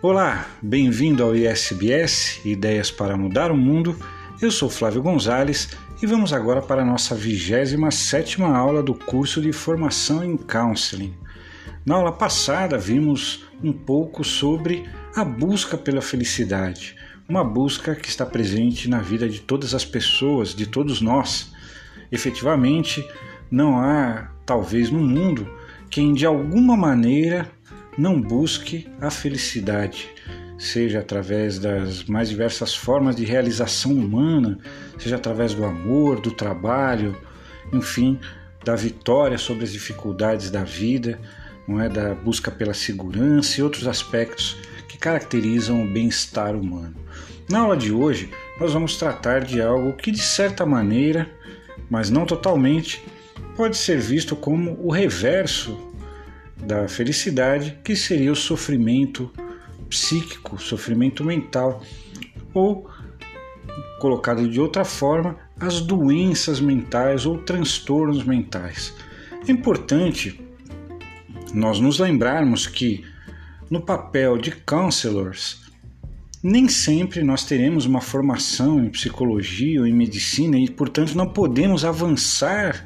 Olá, 0.00 0.46
bem-vindo 0.62 1.24
ao 1.24 1.34
ISBS 1.34 2.40
Ideias 2.44 2.88
para 2.88 3.16
Mudar 3.16 3.50
o 3.50 3.56
Mundo. 3.56 3.96
Eu 4.40 4.48
sou 4.48 4.70
Flávio 4.70 5.02
Gonzalez 5.02 5.70
e 6.00 6.06
vamos 6.06 6.32
agora 6.32 6.62
para 6.62 6.82
a 6.82 6.84
nossa 6.84 7.16
27 7.16 8.40
aula 8.40 8.80
do 8.80 8.94
curso 8.94 9.42
de 9.42 9.52
Formação 9.52 10.24
em 10.24 10.36
Counseling. 10.36 11.12
Na 11.84 11.96
aula 11.96 12.12
passada 12.12 12.78
vimos 12.78 13.44
um 13.60 13.72
pouco 13.72 14.22
sobre 14.22 14.88
a 15.16 15.24
busca 15.24 15.76
pela 15.76 16.00
felicidade, 16.00 16.94
uma 17.28 17.42
busca 17.42 17.96
que 17.96 18.08
está 18.08 18.24
presente 18.24 18.88
na 18.88 19.00
vida 19.00 19.28
de 19.28 19.40
todas 19.40 19.74
as 19.74 19.84
pessoas, 19.84 20.54
de 20.54 20.68
todos 20.68 21.00
nós. 21.00 21.52
Efetivamente, 22.12 23.04
não 23.50 23.80
há, 23.80 24.30
talvez 24.46 24.92
no 24.92 25.00
mundo, 25.00 25.52
quem 25.90 26.14
de 26.14 26.24
alguma 26.24 26.76
maneira 26.76 27.50
não 27.98 28.20
busque 28.20 28.88
a 29.00 29.10
felicidade, 29.10 30.08
seja 30.56 31.00
através 31.00 31.58
das 31.58 32.04
mais 32.04 32.28
diversas 32.28 32.72
formas 32.72 33.16
de 33.16 33.24
realização 33.24 33.92
humana, 33.92 34.58
seja 34.96 35.16
através 35.16 35.52
do 35.52 35.64
amor, 35.64 36.20
do 36.20 36.30
trabalho, 36.30 37.16
enfim, 37.72 38.20
da 38.64 38.76
vitória 38.76 39.36
sobre 39.36 39.64
as 39.64 39.72
dificuldades 39.72 40.48
da 40.48 40.62
vida, 40.62 41.18
não 41.66 41.80
é 41.80 41.88
da 41.88 42.14
busca 42.14 42.52
pela 42.52 42.72
segurança 42.72 43.60
e 43.60 43.64
outros 43.64 43.88
aspectos 43.88 44.56
que 44.88 44.96
caracterizam 44.96 45.82
o 45.82 45.92
bem-estar 45.92 46.54
humano. 46.54 46.94
Na 47.50 47.60
aula 47.60 47.76
de 47.76 47.90
hoje, 47.92 48.30
nós 48.60 48.72
vamos 48.72 48.96
tratar 48.96 49.40
de 49.40 49.60
algo 49.60 49.94
que 49.94 50.12
de 50.12 50.22
certa 50.22 50.64
maneira, 50.64 51.28
mas 51.90 52.10
não 52.10 52.24
totalmente, 52.24 53.04
pode 53.56 53.76
ser 53.76 53.98
visto 53.98 54.36
como 54.36 54.78
o 54.80 54.92
reverso 54.92 55.87
da 56.64 56.88
felicidade, 56.88 57.78
que 57.82 57.94
seria 57.96 58.32
o 58.32 58.36
sofrimento 58.36 59.30
psíquico, 59.88 60.60
sofrimento 60.60 61.24
mental, 61.24 61.82
ou, 62.52 62.88
colocado 64.00 64.48
de 64.48 64.60
outra 64.60 64.84
forma, 64.84 65.36
as 65.58 65.80
doenças 65.80 66.60
mentais 66.60 67.26
ou 67.26 67.38
transtornos 67.38 68.24
mentais. 68.24 68.94
É 69.46 69.50
importante 69.50 70.40
nós 71.54 71.80
nos 71.80 71.98
lembrarmos 71.98 72.66
que 72.66 73.04
no 73.70 73.80
papel 73.80 74.38
de 74.38 74.50
counselors, 74.50 75.62
nem 76.42 76.68
sempre 76.68 77.22
nós 77.22 77.44
teremos 77.44 77.84
uma 77.84 78.00
formação 78.00 78.82
em 78.82 78.90
psicologia 78.90 79.80
ou 79.80 79.86
em 79.86 79.92
medicina 79.92 80.58
e, 80.58 80.70
portanto, 80.70 81.14
não 81.14 81.26
podemos 81.32 81.84
avançar 81.84 82.84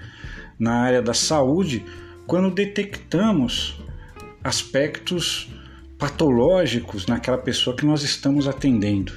na 0.58 0.80
área 0.82 1.02
da 1.02 1.12
saúde 1.12 1.84
quando 2.26 2.50
detectamos 2.50 3.80
aspectos 4.42 5.48
patológicos 5.98 7.06
naquela 7.06 7.38
pessoa 7.38 7.76
que 7.76 7.86
nós 7.86 8.02
estamos 8.02 8.48
atendendo. 8.48 9.12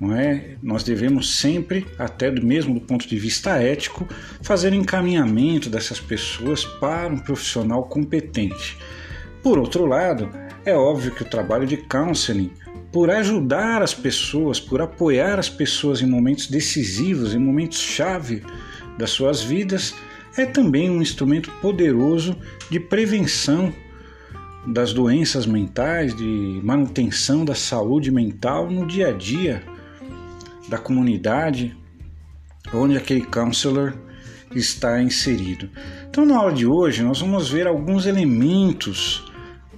Não 0.00 0.14
é? 0.14 0.56
Nós 0.62 0.84
devemos 0.84 1.38
sempre, 1.38 1.86
até 1.98 2.30
do 2.30 2.44
mesmo 2.44 2.74
do 2.74 2.80
ponto 2.80 3.08
de 3.08 3.18
vista 3.18 3.60
ético, 3.60 4.06
fazer 4.42 4.72
encaminhamento 4.72 5.68
dessas 5.68 5.98
pessoas 5.98 6.64
para 6.64 7.12
um 7.12 7.18
profissional 7.18 7.84
competente. 7.84 8.76
Por 9.42 9.58
outro 9.58 9.86
lado, 9.86 10.30
é 10.64 10.74
óbvio 10.74 11.14
que 11.14 11.22
o 11.22 11.28
trabalho 11.28 11.66
de 11.66 11.78
counseling, 11.78 12.52
por 12.92 13.10
ajudar 13.10 13.82
as 13.82 13.94
pessoas, 13.94 14.60
por 14.60 14.80
apoiar 14.80 15.38
as 15.38 15.48
pessoas 15.48 16.00
em 16.00 16.06
momentos 16.06 16.46
decisivos, 16.48 17.34
em 17.34 17.38
momentos 17.38 17.80
chave 17.80 18.42
das 18.98 19.10
suas 19.10 19.42
vidas, 19.42 19.94
é 20.38 20.46
também 20.46 20.90
um 20.90 21.02
instrumento 21.02 21.50
poderoso 21.60 22.36
de 22.70 22.78
prevenção 22.78 23.72
das 24.66 24.92
doenças 24.92 25.46
mentais, 25.46 26.14
de 26.14 26.60
manutenção 26.62 27.44
da 27.44 27.54
saúde 27.54 28.10
mental 28.10 28.70
no 28.70 28.86
dia 28.86 29.08
a 29.08 29.12
dia 29.12 29.62
da 30.68 30.78
comunidade 30.78 31.76
onde 32.72 32.96
aquele 32.96 33.22
counselor 33.22 33.94
está 34.54 35.00
inserido. 35.00 35.70
Então, 36.08 36.24
na 36.24 36.36
aula 36.36 36.52
de 36.52 36.66
hoje, 36.66 37.02
nós 37.02 37.20
vamos 37.20 37.50
ver 37.50 37.66
alguns 37.66 38.06
elementos 38.06 39.24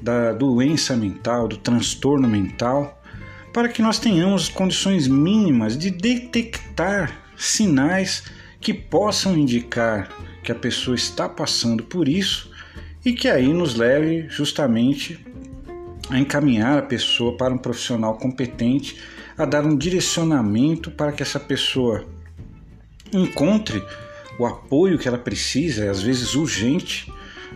da 0.01 0.33
doença 0.33 0.97
mental, 0.97 1.47
do 1.47 1.57
transtorno 1.57 2.27
mental, 2.27 3.01
para 3.53 3.69
que 3.69 3.83
nós 3.83 3.99
tenhamos 3.99 4.49
condições 4.49 5.07
mínimas 5.07 5.77
de 5.77 5.91
detectar 5.91 7.13
sinais 7.37 8.25
que 8.61 8.73
possam 8.73 9.37
indicar 9.37 10.09
que 10.43 10.53
a 10.53 10.55
pessoa 10.55 10.95
está 10.95 11.29
passando 11.29 11.83
por 11.83 12.09
isso 12.09 12.51
e 13.05 13.13
que 13.13 13.29
aí 13.29 13.53
nos 13.53 13.75
leve 13.75 14.27
justamente 14.29 15.25
a 16.09 16.19
encaminhar 16.19 16.79
a 16.79 16.83
pessoa 16.83 17.37
para 17.37 17.55
um 17.55 17.59
profissional 17.59 18.17
competente, 18.19 19.01
a 19.39 19.45
dar 19.45 19.65
um 19.65 19.77
direcionamento 19.77 20.91
para 20.91 21.13
que 21.13 21.23
essa 21.23 21.39
pessoa 21.39 22.05
encontre 23.13 23.83
o 24.39 24.47
apoio 24.47 24.99
que 24.99 25.07
ela 25.07 25.19
precisa, 25.19 25.91
às 25.91 26.03
vezes 26.03 26.35
urgente, 26.35 27.13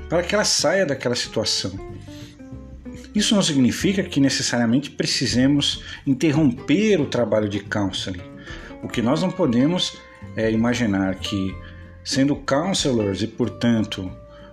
para 0.09 0.23
que 0.23 0.35
ela 0.35 0.45
saia 0.45 0.87
daquela 0.87 1.15
situação. 1.15 1.73
Isso 3.15 3.35
não 3.35 3.43
significa 3.43 4.03
que 4.03 4.21
necessariamente 4.21 4.91
precisemos 4.91 5.83
interromper 6.07 7.01
o 7.01 7.07
trabalho 7.07 7.49
de 7.49 7.61
counseling. 7.61 8.23
O 8.83 8.89
que 8.89 9.01
nós 9.01 9.23
não 9.23 9.31
podemos 9.31 9.97
é 10.37 10.51
imaginar 10.51 11.15
que 11.17 11.55
sendo 12.05 12.37
counselors 12.37 13.23
e, 13.23 13.27
portanto, 13.27 14.13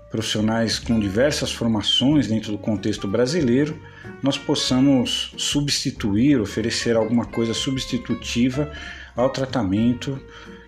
profissionais 0.10 0.80
com 0.80 1.00
diversas 1.00 1.52
formações 1.52 2.28
dentro 2.28 2.52
do 2.52 2.58
contexto 2.58 3.08
brasileiro, 3.08 3.80
nós 4.24 4.38
possamos 4.38 5.34
substituir, 5.38 6.40
oferecer 6.40 6.96
alguma 6.96 7.26
coisa 7.26 7.54
substitutiva 7.54 8.72
ao 9.16 9.30
tratamento 9.30 10.20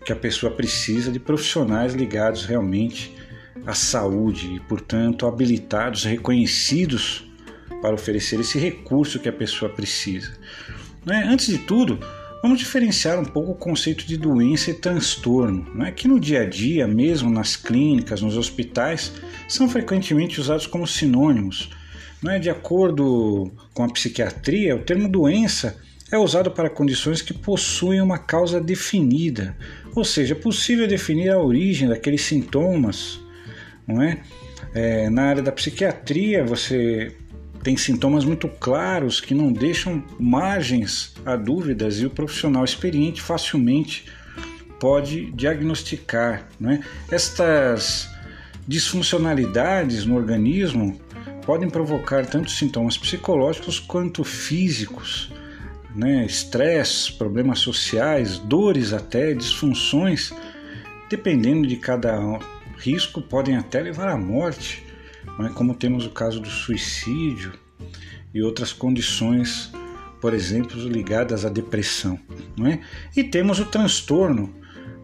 que 0.05 0.11
a 0.11 0.15
pessoa 0.15 0.51
precisa 0.51 1.11
de 1.11 1.19
profissionais 1.19 1.93
ligados 1.93 2.45
realmente 2.45 3.15
à 3.65 3.73
saúde 3.73 4.55
e, 4.55 4.59
portanto, 4.59 5.25
habilitados, 5.25 6.03
reconhecidos 6.03 7.23
para 7.81 7.93
oferecer 7.93 8.39
esse 8.39 8.59
recurso 8.59 9.19
que 9.19 9.29
a 9.29 9.33
pessoa 9.33 9.71
precisa. 9.71 10.33
Né? 11.05 11.23
Antes 11.27 11.47
de 11.47 11.57
tudo, 11.59 11.99
Vamos 12.43 12.59
diferenciar 12.59 13.17
um 13.17 13.23
pouco 13.23 13.53
o 13.53 13.55
conceito 13.55 14.05
de 14.05 14.17
doença 14.17 14.69
e 14.69 14.73
transtorno, 14.73 15.65
né? 15.73 15.93
que 15.93 16.09
no 16.09 16.19
dia 16.19 16.41
a 16.41 16.45
dia, 16.45 16.85
mesmo 16.85 17.29
nas 17.29 17.55
clínicas, 17.55 18.21
nos 18.21 18.35
hospitais, 18.35 19.13
são 19.47 19.69
frequentemente 19.69 20.41
usados 20.41 20.67
como 20.67 20.85
sinônimos. 20.85 21.69
Né? 22.21 22.39
De 22.39 22.49
acordo 22.49 23.49
com 23.73 23.85
a 23.85 23.87
psiquiatria, 23.87 24.75
o 24.75 24.79
termo 24.79 25.07
doença 25.07 25.79
é 26.11 26.17
usado 26.17 26.51
para 26.51 26.69
condições 26.69 27.21
que 27.21 27.33
possuem 27.33 28.01
uma 28.01 28.17
causa 28.17 28.59
definida, 28.59 29.55
ou 29.95 30.03
seja, 30.03 30.33
é 30.33 30.37
possível 30.37 30.85
definir 30.85 31.29
a 31.29 31.39
origem 31.39 31.87
daqueles 31.87 32.23
sintomas. 32.23 33.21
Não 33.87 34.01
é? 34.01 34.21
É, 34.73 35.09
na 35.09 35.23
área 35.23 35.41
da 35.41 35.51
psiquiatria, 35.53 36.43
você 36.43 37.15
tem 37.63 37.77
sintomas 37.77 38.25
muito 38.25 38.49
claros 38.49 39.21
que 39.21 39.33
não 39.33 39.51
deixam 39.51 40.03
margens 40.19 41.13
a 41.25 41.37
dúvidas 41.37 41.99
e 41.99 42.05
o 42.05 42.09
profissional 42.09 42.65
experiente 42.65 43.21
facilmente 43.21 44.05
pode 44.79 45.31
diagnosticar. 45.31 46.45
Né? 46.59 46.83
Estas 47.09 48.09
disfuncionalidades 48.67 50.05
no 50.05 50.17
organismo 50.17 50.99
podem 51.45 51.69
provocar 51.69 52.25
tanto 52.25 52.51
sintomas 52.51 52.97
psicológicos 52.97 53.79
quanto 53.79 54.25
físicos, 54.25 55.31
né? 55.95 56.25
estresse, 56.25 57.13
problemas 57.13 57.59
sociais, 57.59 58.39
dores 58.39 58.91
até, 58.91 59.33
disfunções, 59.33 60.33
dependendo 61.09 61.65
de 61.65 61.77
cada 61.77 62.19
risco, 62.77 63.21
podem 63.21 63.55
até 63.55 63.81
levar 63.81 64.09
à 64.09 64.17
morte 64.17 64.82
é? 65.39 65.49
como 65.49 65.73
temos 65.73 66.05
o 66.05 66.09
caso 66.09 66.39
do 66.39 66.49
suicídio 66.49 67.53
e 68.33 68.41
outras 68.41 68.71
condições, 68.71 69.71
por 70.21 70.33
exemplo, 70.33 70.79
ligadas 70.87 71.45
à 71.45 71.49
depressão. 71.49 72.19
Não 72.55 72.67
é? 72.67 72.79
E 73.15 73.23
temos 73.23 73.59
o 73.59 73.65
transtorno. 73.65 74.53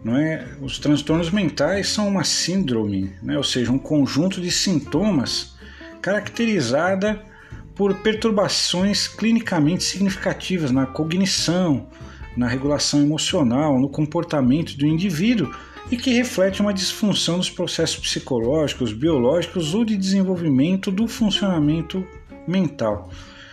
Não 0.04 0.16
é? 0.16 0.48
Os 0.62 0.80
transtornos 0.80 1.30
mentais 1.30 1.90
são 1.90 2.08
uma 2.08 2.24
síndrome, 2.24 3.14
né? 3.22 3.38
ou 3.38 3.44
seja, 3.44 3.72
um 3.72 3.80
conjunto 3.80 4.40
de 4.40 4.50
sintomas 4.50 5.56
caracterizada 6.02 7.22
por 7.76 7.94
perturbações 7.96 9.08
clinicamente 9.08 9.84
significativas 9.84 10.72
na 10.72 10.86
cognição, 10.86 11.88
na 12.36 12.48
regulação 12.48 13.02
emocional, 13.02 13.80
no 13.80 13.90
comportamento 13.90 14.78
do 14.78 14.86
indivíduo 14.86 15.54
e 15.92 15.98
que 15.98 16.14
reflete 16.14 16.62
uma 16.62 16.74
disfunção 16.74 17.38
dos 17.38 17.50
processos 17.50 17.98
psicológicos, 18.00 18.94
biológicos 18.94 19.74
ou 19.74 19.84
de 19.84 19.98
desenvolvimento 19.98 20.92
do 20.92 21.08
funcionamento 21.08 22.06
mental. 22.48 23.10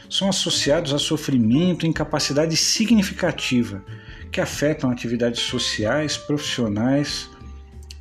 São 0.08 0.28
associados 0.28 0.92
a 0.92 0.98
sofrimento 0.98 1.84
e 1.84 1.88
incapacidade 1.88 2.56
significativa 2.56 3.82
que 4.30 4.40
afetam 4.40 4.90
atividades 4.90 5.40
sociais, 5.40 6.16
profissionais 6.16 7.30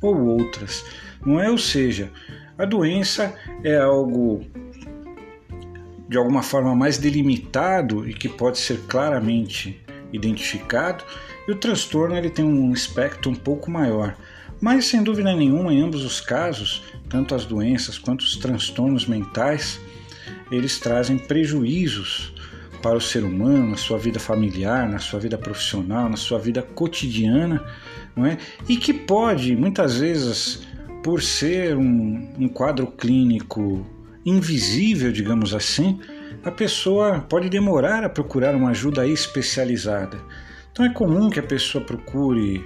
ou 0.02 0.16
outras. 0.26 0.84
Não 1.24 1.40
é? 1.40 1.50
Ou 1.50 1.58
seja, 1.58 2.12
a 2.58 2.64
doença 2.64 3.34
é 3.64 3.76
algo 3.78 4.44
de 6.08 6.16
alguma 6.16 6.42
forma 6.42 6.74
mais 6.74 6.98
delimitado 6.98 8.08
e 8.08 8.14
que 8.14 8.28
pode 8.28 8.58
ser 8.58 8.80
claramente 8.82 9.84
identificado, 10.16 11.04
e 11.46 11.52
o 11.52 11.56
transtorno 11.56 12.16
ele 12.16 12.30
tem 12.30 12.44
um 12.44 12.72
espectro 12.72 13.30
um 13.30 13.34
pouco 13.34 13.70
maior. 13.70 14.16
Mas 14.60 14.86
sem 14.86 15.02
dúvida 15.02 15.34
nenhuma, 15.34 15.72
em 15.72 15.82
ambos 15.82 16.04
os 16.04 16.20
casos, 16.20 16.82
tanto 17.08 17.34
as 17.34 17.44
doenças 17.44 17.98
quanto 17.98 18.22
os 18.22 18.36
transtornos 18.36 19.06
mentais, 19.06 19.78
eles 20.50 20.78
trazem 20.78 21.18
prejuízos 21.18 22.32
para 22.82 22.96
o 22.96 23.00
ser 23.00 23.24
humano, 23.24 23.70
na 23.70 23.76
sua 23.76 23.98
vida 23.98 24.18
familiar, 24.18 24.88
na 24.88 24.98
sua 24.98 25.18
vida 25.18 25.36
profissional, 25.36 26.08
na 26.08 26.16
sua 26.16 26.38
vida 26.38 26.62
cotidiana, 26.62 27.64
não 28.14 28.24
é? 28.24 28.38
E 28.68 28.76
que 28.76 28.92
pode, 28.92 29.56
muitas 29.56 29.98
vezes, 29.98 30.66
por 31.02 31.22
ser 31.22 31.76
um, 31.76 32.32
um 32.38 32.48
quadro 32.48 32.86
clínico 32.86 33.86
invisível, 34.24 35.12
digamos 35.12 35.54
assim, 35.54 36.00
a 36.46 36.50
pessoa 36.52 37.18
pode 37.18 37.48
demorar 37.48 38.04
a 38.04 38.08
procurar 38.08 38.54
uma 38.54 38.70
ajuda 38.70 39.04
especializada. 39.04 40.16
Então 40.70 40.86
é 40.86 40.90
comum 40.90 41.28
que 41.28 41.40
a 41.40 41.42
pessoa 41.42 41.82
procure 41.82 42.64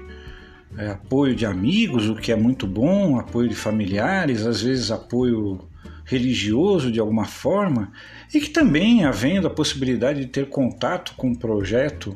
é, 0.77 0.91
apoio 0.91 1.35
de 1.35 1.47
amigos, 1.47 2.07
o 2.07 2.15
que 2.15 2.31
é 2.31 2.37
muito 2.37 2.67
bom, 2.67 3.19
apoio 3.19 3.49
de 3.49 3.55
familiares, 3.55 4.45
às 4.45 4.61
vezes 4.61 4.91
apoio 4.91 5.67
religioso 6.05 6.93
de 6.93 7.01
alguma 7.01 7.25
forma, 7.25 7.91
e 8.35 8.39
que 8.39 8.51
também, 8.51 9.07
havendo 9.07 9.47
a 9.47 9.51
possibilidade 9.51 10.21
de 10.21 10.27
ter 10.27 10.51
contato 10.51 11.15
com 11.17 11.29
um 11.29 11.35
projeto 11.35 12.15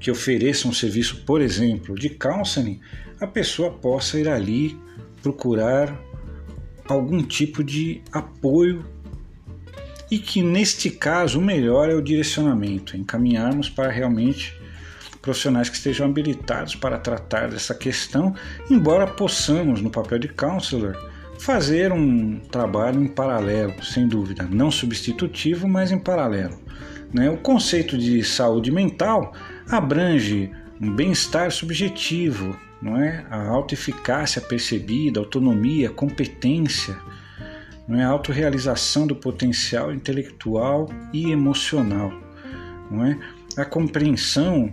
que 0.00 0.10
ofereça 0.10 0.66
um 0.66 0.72
serviço, 0.72 1.22
por 1.24 1.40
exemplo, 1.40 1.94
de 1.94 2.10
counseling, 2.10 2.80
a 3.20 3.28
pessoa 3.28 3.70
possa 3.70 4.18
ir 4.18 4.28
ali 4.28 4.76
procurar 5.22 5.96
algum 6.88 7.22
tipo 7.22 7.62
de 7.62 8.02
apoio 8.10 8.95
e 10.10 10.18
que 10.18 10.42
neste 10.42 10.90
caso 10.90 11.38
o 11.38 11.42
melhor 11.42 11.90
é 11.90 11.94
o 11.94 12.02
direcionamento, 12.02 12.96
encaminharmos 12.96 13.68
para 13.68 13.90
realmente 13.90 14.54
profissionais 15.20 15.68
que 15.68 15.76
estejam 15.76 16.06
habilitados 16.06 16.76
para 16.76 16.98
tratar 16.98 17.48
dessa 17.48 17.74
questão, 17.74 18.34
embora 18.70 19.06
possamos, 19.06 19.82
no 19.82 19.90
papel 19.90 20.20
de 20.20 20.28
counselor, 20.28 20.96
fazer 21.40 21.92
um 21.92 22.38
trabalho 22.38 23.02
em 23.02 23.08
paralelo, 23.08 23.82
sem 23.82 24.06
dúvida, 24.06 24.48
não 24.48 24.70
substitutivo, 24.70 25.66
mas 25.66 25.90
em 25.90 25.98
paralelo. 25.98 26.58
Né? 27.12 27.28
O 27.28 27.36
conceito 27.38 27.98
de 27.98 28.22
saúde 28.22 28.70
mental 28.70 29.32
abrange 29.68 30.50
um 30.80 30.94
bem-estar 30.94 31.50
subjetivo, 31.50 32.56
não 32.80 32.96
é? 32.96 33.26
a 33.28 33.48
autoeficácia 33.48 34.40
percebida, 34.40 35.18
autonomia, 35.18 35.90
competência, 35.90 36.96
não 37.86 38.00
é? 38.00 38.04
a 38.04 38.08
autorrealização 38.08 39.06
do 39.06 39.14
potencial 39.14 39.92
intelectual 39.92 40.88
e 41.12 41.30
emocional, 41.30 42.12
não 42.90 43.04
é? 43.04 43.18
a 43.56 43.64
compreensão 43.64 44.72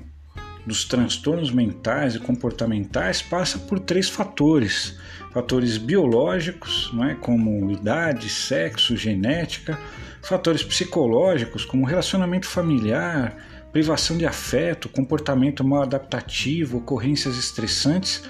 dos 0.66 0.86
transtornos 0.86 1.52
mentais 1.52 2.16
e 2.16 2.20
comportamentais 2.20 3.22
passa 3.22 3.60
por 3.60 3.80
três 3.80 4.10
fatores: 4.10 4.98
fatores 5.32 5.78
biológicos, 5.78 6.90
não 6.94 7.06
é, 7.06 7.16
como 7.16 7.72
idade, 7.72 8.30
sexo, 8.30 8.96
genética, 8.96 9.78
fatores 10.22 10.64
psicológicos, 10.64 11.66
como 11.66 11.86
relacionamento 11.86 12.48
familiar, 12.48 13.36
privação 13.72 14.18
de 14.18 14.26
afeto, 14.26 14.88
comportamento 14.88 15.64
mal 15.64 15.84
adaptativo, 15.84 16.78
ocorrências 16.78 17.38
estressantes, 17.38 18.24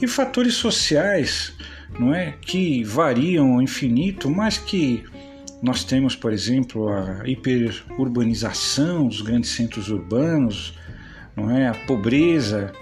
e 0.00 0.06
fatores 0.06 0.54
sociais, 0.54 1.54
não 1.98 2.14
é, 2.14 2.34
que 2.40 2.82
variam 2.84 3.54
ao 3.54 3.62
infinito, 3.62 4.30
mas 4.30 4.58
que 4.58 5.04
nós 5.62 5.84
temos, 5.84 6.14
por 6.14 6.32
exemplo, 6.32 6.88
a 6.88 7.22
hiperurbanização 7.26 9.08
dos 9.08 9.22
grandes 9.22 9.50
centros 9.50 9.88
urbanos, 9.88 10.78
não 11.36 11.50
é? 11.50 11.68
A 11.68 11.74
pobreza, 11.74 12.72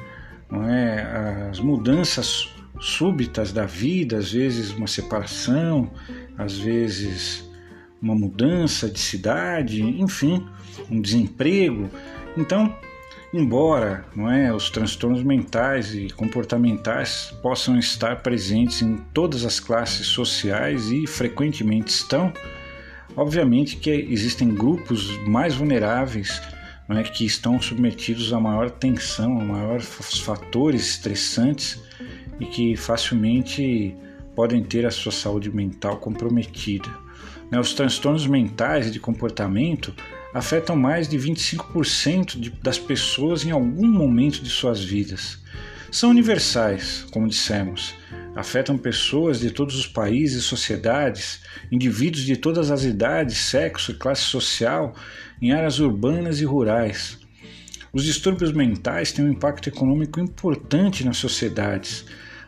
não 0.50 0.69
é? 0.69 1.49
As 1.50 1.61
mudanças 1.61 2.49
súbitas 2.81 3.53
da 3.53 3.64
vida, 3.64 4.19
às 4.19 4.32
vezes 4.32 4.73
uma 4.73 4.88
separação, 4.88 5.91
às 6.37 6.59
vezes 6.59 7.49
uma 8.00 8.17
mudança 8.17 8.91
de 8.91 8.99
cidade, 8.99 9.81
enfim, 9.81 10.44
um 10.91 11.00
desemprego. 11.00 11.88
Então, 12.37 12.75
embora 13.32 14.05
não 14.14 14.31
é, 14.31 14.52
os 14.52 14.70
transtornos 14.70 15.23
mentais 15.23 15.94
e 15.94 16.11
comportamentais 16.11 17.32
possam 17.43 17.79
estar 17.79 18.23
presentes 18.23 18.82
em 18.82 18.96
todas 19.14 19.44
as 19.44 19.58
classes 19.58 20.06
sociais 20.06 20.90
e 20.90 21.06
frequentemente 21.06 21.90
estão, 21.90 22.32
obviamente 23.17 23.76
que 23.76 23.90
existem 23.90 24.55
grupos 24.55 25.17
mais 25.26 25.55
vulneráveis 25.55 26.43
é, 26.90 27.02
que 27.02 27.25
estão 27.25 27.61
submetidos 27.61 28.32
a 28.32 28.40
maior 28.40 28.70
tensão, 28.70 29.40
a 29.40 29.44
maiores 29.44 29.87
fatores 30.20 30.88
estressantes 30.88 31.82
e 32.38 32.44
que 32.44 32.76
facilmente 32.76 33.96
podem 34.35 34.62
ter 34.62 34.85
a 34.85 34.90
sua 34.90 35.12
saúde 35.12 35.55
mental 35.55 35.99
comprometida. 35.99 36.88
Né, 37.50 37.58
os 37.61 37.73
transtornos 37.75 38.26
mentais 38.26 38.88
e 38.88 38.90
de 38.90 38.99
comportamento 38.99 39.94
afetam 40.32 40.76
mais 40.76 41.08
de 41.08 41.19
25% 41.19 42.38
de, 42.38 42.50
das 42.50 42.79
pessoas 42.79 43.44
em 43.44 43.50
algum 43.50 43.87
momento 43.87 44.43
de 44.43 44.49
suas 44.49 44.82
vidas. 44.82 45.38
São 45.90 46.11
universais, 46.11 47.06
como 47.11 47.29
dissemos, 47.29 47.94
afetam 48.34 48.79
pessoas 48.79 49.40
de 49.40 49.50
todos 49.50 49.76
os 49.76 49.87
países 49.87 50.43
e 50.43 50.46
sociedades, 50.46 51.40
indivíduos 51.70 52.25
de 52.25 52.37
todas 52.37 52.70
as 52.70 52.84
idades, 52.84 53.37
sexo 53.37 53.93
e 53.93 53.94
classe 53.94 54.23
social 54.23 54.94
em 55.40 55.52
áreas 55.52 55.79
urbanas 55.81 56.40
e 56.40 56.44
rurais. 56.44 57.19
Os 57.93 58.05
distúrbios 58.05 58.52
mentais 58.52 59.12
têm 59.12 59.26
um 59.26 59.32
impacto 59.32 59.69
econômico 59.69 60.19
importante 60.19 61.05
nas 61.05 61.19
sociedades. 61.19 62.06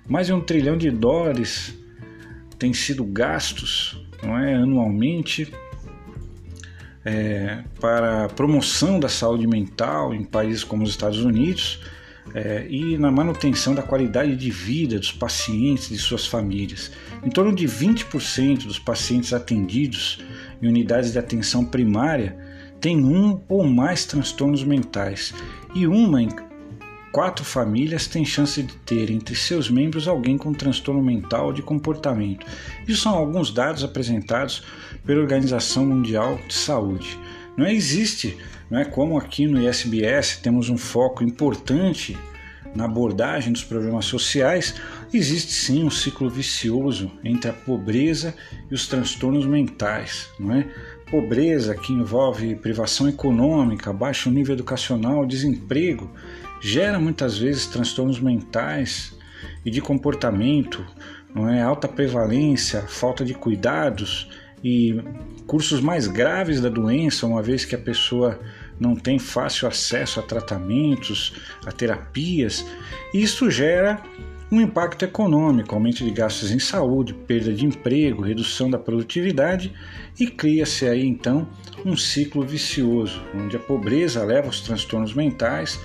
Mais 0.09 0.29
de 0.29 0.33
um 0.33 0.41
trilhão 0.41 0.79
de 0.79 0.91
dólares 0.91 1.75
têm 2.59 2.73
sido 2.73 3.05
gastos 3.05 4.03
não 4.25 4.39
é, 4.39 4.55
anualmente 4.55 5.53
é, 7.05 7.63
para 7.81 8.25
a 8.25 8.29
promoção 8.29 8.99
da 8.99 9.09
saúde 9.09 9.47
mental 9.47 10.15
em 10.15 10.25
países 10.25 10.65
como 10.65 10.85
os 10.85 10.91
Estados 10.91 11.23
Unidos 11.23 11.81
é, 12.35 12.67
e 12.69 12.97
na 12.97 13.11
manutenção 13.11 13.75
da 13.75 13.83
qualidade 13.83 14.35
de 14.35 14.51
vida 14.51 14.99
dos 14.99 15.13
pacientes 15.13 15.91
e 15.91 15.99
suas 15.99 16.27
famílias. 16.27 16.91
Em 17.23 17.29
torno 17.29 17.55
de 17.55 17.67
20% 17.67 18.65
dos 18.65 18.79
pacientes 18.79 19.33
atendidos 19.33 20.21
em 20.63 20.69
unidades 20.69 21.13
de 21.13 21.19
atenção 21.19 21.65
primária 21.65 22.37
tem 22.81 23.05
um 23.05 23.43
ou 23.49 23.65
mais 23.65 24.05
transtornos 24.05 24.65
mentais 24.65 25.35
e 25.75 25.87
uma 25.87 26.23
em 26.23 26.29
quatro 27.13 27.45
famílias 27.45 28.09
tem 28.09 28.25
chance 28.25 28.61
de 28.61 28.75
ter 28.79 29.09
entre 29.09 29.37
seus 29.37 29.71
membros 29.71 30.09
alguém 30.09 30.37
com 30.37 30.53
transtorno 30.53 31.01
mental 31.01 31.53
de 31.53 31.63
comportamento. 31.63 32.45
Isso 32.89 33.03
são 33.03 33.15
alguns 33.15 33.53
dados 33.53 33.85
apresentados 33.85 34.65
pela 35.05 35.21
Organização 35.21 35.87
Mundial 35.87 36.39
de 36.49 36.55
Saúde. 36.55 37.19
Não 37.57 37.67
existe, 37.67 38.37
não 38.71 38.79
é 38.79 38.85
como 38.85 39.19
aqui 39.19 39.47
no 39.47 39.61
ISBS 39.61 40.39
temos 40.39 40.69
um 40.69 40.79
foco 40.79 41.23
importante 41.23 42.17
na 42.75 42.87
abordagem 42.87 43.53
dos 43.53 43.63
problemas 43.63 44.05
sociais, 44.07 44.75
existe 45.13 45.53
sim 45.53 45.85
um 45.85 45.91
ciclo 45.91 46.29
vicioso 46.29 47.11
entre 47.23 47.51
a 47.51 47.53
pobreza 47.53 48.35
e 48.69 48.75
os 48.75 48.89
transtornos 48.89 49.47
mentais, 49.47 50.29
não 50.41 50.53
é? 50.53 50.67
Pobreza 51.09 51.77
que 51.77 51.93
envolve 51.93 52.57
privação 52.57 53.09
econômica, 53.09 53.93
baixo 53.93 54.31
nível 54.31 54.55
educacional, 54.55 55.25
desemprego, 55.25 56.11
gera 56.61 56.99
muitas 56.99 57.39
vezes 57.39 57.67
transtornos 57.67 58.19
mentais 58.19 59.17
e 59.65 59.71
de 59.71 59.81
comportamento, 59.81 60.85
não 61.33 61.49
é? 61.49 61.63
Alta 61.63 61.87
prevalência, 61.87 62.83
falta 62.83 63.25
de 63.25 63.35
cuidados 63.35 64.29
e 64.65 64.99
cursos 65.47 65.83
mais 65.83 66.07
graves 66.07 66.59
da 66.59 66.71
doença, 66.71 67.27
uma 67.27 67.43
vez 67.43 67.67
que 67.67 67.75
a 67.75 67.79
pessoa 67.79 68.41
não 68.81 68.97
tem 68.97 69.19
fácil 69.19 69.69
acesso 69.69 70.19
a 70.19 70.23
tratamentos, 70.23 71.35
a 71.67 71.71
terapias, 71.71 72.65
isso 73.13 73.51
gera 73.51 74.03
um 74.51 74.61
impacto 74.61 75.05
econômico, 75.05 75.75
aumento 75.75 76.05
de 76.05 76.11
gastos 76.11 76.51
em 76.51 76.59
saúde, 76.59 77.13
perda 77.13 77.53
de 77.53 77.67
emprego, 77.67 78.23
redução 78.23 78.71
da 78.71 78.79
produtividade 78.79 79.73
e 80.19 80.27
cria-se 80.27 80.87
aí 80.87 81.05
então 81.05 81.47
um 81.85 81.97
ciclo 81.97 82.43
vicioso, 82.43 83.23
onde 83.35 83.57
a 83.57 83.61
pobreza 83.61 84.25
leva 84.25 84.47
aos 84.47 84.61
transtornos 84.61 85.13
mentais, 85.13 85.79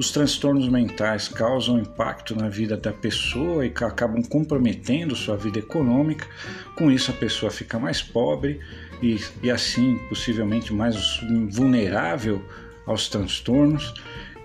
os 0.00 0.10
transtornos 0.10 0.66
mentais 0.66 1.28
causam 1.28 1.78
impacto 1.78 2.34
na 2.34 2.48
vida 2.48 2.74
da 2.74 2.90
pessoa 2.90 3.66
e 3.66 3.68
acabam 3.68 4.22
comprometendo 4.22 5.14
sua 5.14 5.36
vida 5.36 5.58
econômica, 5.58 6.26
com 6.74 6.90
isso 6.90 7.10
a 7.10 7.14
pessoa 7.14 7.52
fica 7.52 7.78
mais 7.78 8.00
pobre 8.00 8.60
e, 9.02 9.20
e 9.42 9.50
assim 9.50 9.98
possivelmente 10.08 10.72
mais 10.72 11.20
vulnerável 11.50 12.42
aos 12.86 13.10
transtornos. 13.10 13.92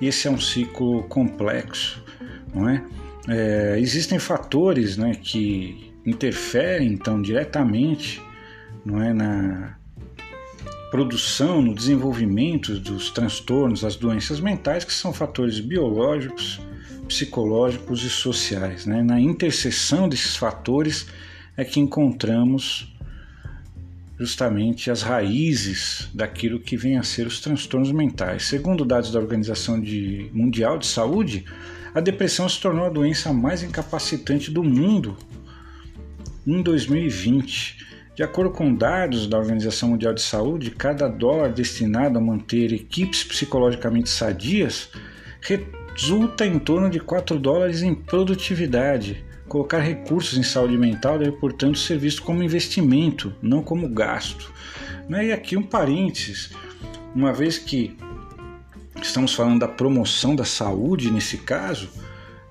Esse 0.02 0.28
é 0.28 0.32
um 0.32 0.38
ciclo 0.38 1.04
complexo, 1.04 2.04
não 2.54 2.68
é? 2.68 2.84
é 3.30 3.80
existem 3.80 4.20
fatores 4.20 4.98
né, 4.98 5.16
que 5.16 5.90
interferem 6.06 6.90
então 6.90 7.22
diretamente 7.22 8.22
não 8.84 9.02
é, 9.02 9.14
na, 9.14 9.78
produção, 10.92 11.62
no 11.62 11.74
desenvolvimento 11.74 12.80
dos 12.80 13.10
transtornos, 13.10 13.82
das 13.82 13.96
doenças 13.96 14.40
mentais, 14.40 14.84
que 14.84 14.94
são 14.94 15.12
fatores 15.12 15.60
biológicos, 15.60 16.60
psicológicos 17.08 18.04
e 18.04 18.10
sociais. 18.10 18.86
Né? 18.86 19.02
Na 19.02 19.20
interseção 19.20 20.08
desses 20.08 20.36
fatores 20.36 21.08
é 21.58 21.64
que 21.64 21.80
encontramos 21.80 22.94
justamente 24.18 24.90
as 24.90 25.02
raízes 25.02 26.10
daquilo 26.14 26.60
que 26.60 26.78
vem 26.78 26.98
a 26.98 27.04
ser 27.04 27.28
os 27.28 27.42
transtornos 27.42 27.92
mentais. 27.92 28.46
Segundo 28.46 28.86
dados 28.86 29.12
da 29.12 29.20
Organização 29.20 29.80
de 29.80 30.30
Mundial 30.34 30.78
de 30.78 30.88
Saúde, 30.88 31.46
a 31.94 32.00
depressão 32.00 32.48
se 32.48 32.60
tornou 32.60 32.86
a 32.86 32.90
doença 32.90 33.34
mais 33.34 33.62
incapacitante 33.62 34.52
do 34.52 34.64
mundo 34.64 35.18
em 36.48 36.62
2020. 36.62 37.86
De 38.16 38.24
acordo 38.24 38.50
com 38.50 38.74
dados 38.74 39.28
da 39.28 39.38
Organização 39.38 39.90
Mundial 39.90 40.14
de 40.14 40.22
Saúde, 40.22 40.72
cada 40.72 41.10
dólar 41.10 41.52
destinado 41.52 42.18
a 42.18 42.22
manter 42.22 42.72
equipes 42.72 43.26
psicologicamente 43.26 44.10
sadias 44.10 44.90
resulta 45.42 46.46
em 46.46 46.58
torno 46.58 46.90
de 46.90 47.02
4 47.02 47.38
dólares 47.38 47.82
em 47.82 47.94
produtividade. 47.94 49.22
Colocar 49.50 49.80
recursos 49.80 50.38
em 50.38 50.44
saúde 50.44 50.78
mental 50.78 51.20
deve, 51.20 51.34
portanto, 51.34 51.78
ser 51.78 51.98
visto 51.98 52.24
como 52.24 52.42
investimento, 52.42 53.36
não 53.42 53.62
como 53.62 53.90
gasto. 53.90 54.50
Né? 55.10 55.26
E 55.26 55.32
aqui 55.34 55.58
um 55.58 55.64
parênteses, 55.64 56.52
uma 57.14 57.34
vez 57.34 57.58
que 57.58 57.98
estamos 59.02 59.34
falando 59.34 59.60
da 59.60 59.68
promoção 59.68 60.34
da 60.34 60.46
saúde 60.46 61.12
nesse 61.12 61.40
caso, 61.40 61.90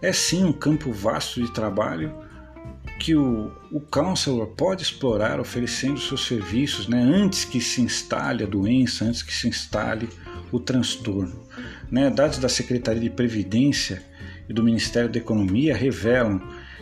é 0.03 0.13
sim 0.13 0.45
um 0.45 0.53
campo 0.53 0.93
vasto 0.93 1.41
de 1.41 1.51
trabalho 1.51 2.24
que 2.99 3.15
o, 3.15 3.51
o 3.71 3.81
counselor 3.81 4.47
pode 4.49 4.83
explorar 4.83 5.41
oferecendo 5.41 6.01
seus 6.01 6.27
serviços 6.27 6.89
né, 6.89 7.01
antes 7.01 7.45
que 7.45 7.61
se 7.61 7.81
instale 7.81 8.45
a 8.45 8.47
doença, 8.47 9.05
antes 9.05 9.23
que 9.23 9.33
se 9.33 9.49
instale 9.49 10.09
o 10.51 10.59
transtorno. 10.59 11.45
Né, 11.91 12.09
dados 12.11 12.39
da 12.39 12.49
Secretaria 12.49 13.03
de 13.03 13.11
Previdência 13.11 14.03
e 14.49 14.53
do 14.53 14.63
Ministério 14.63 15.11
da 15.11 15.19
Economia 15.19 15.77
revelam 15.77 16.41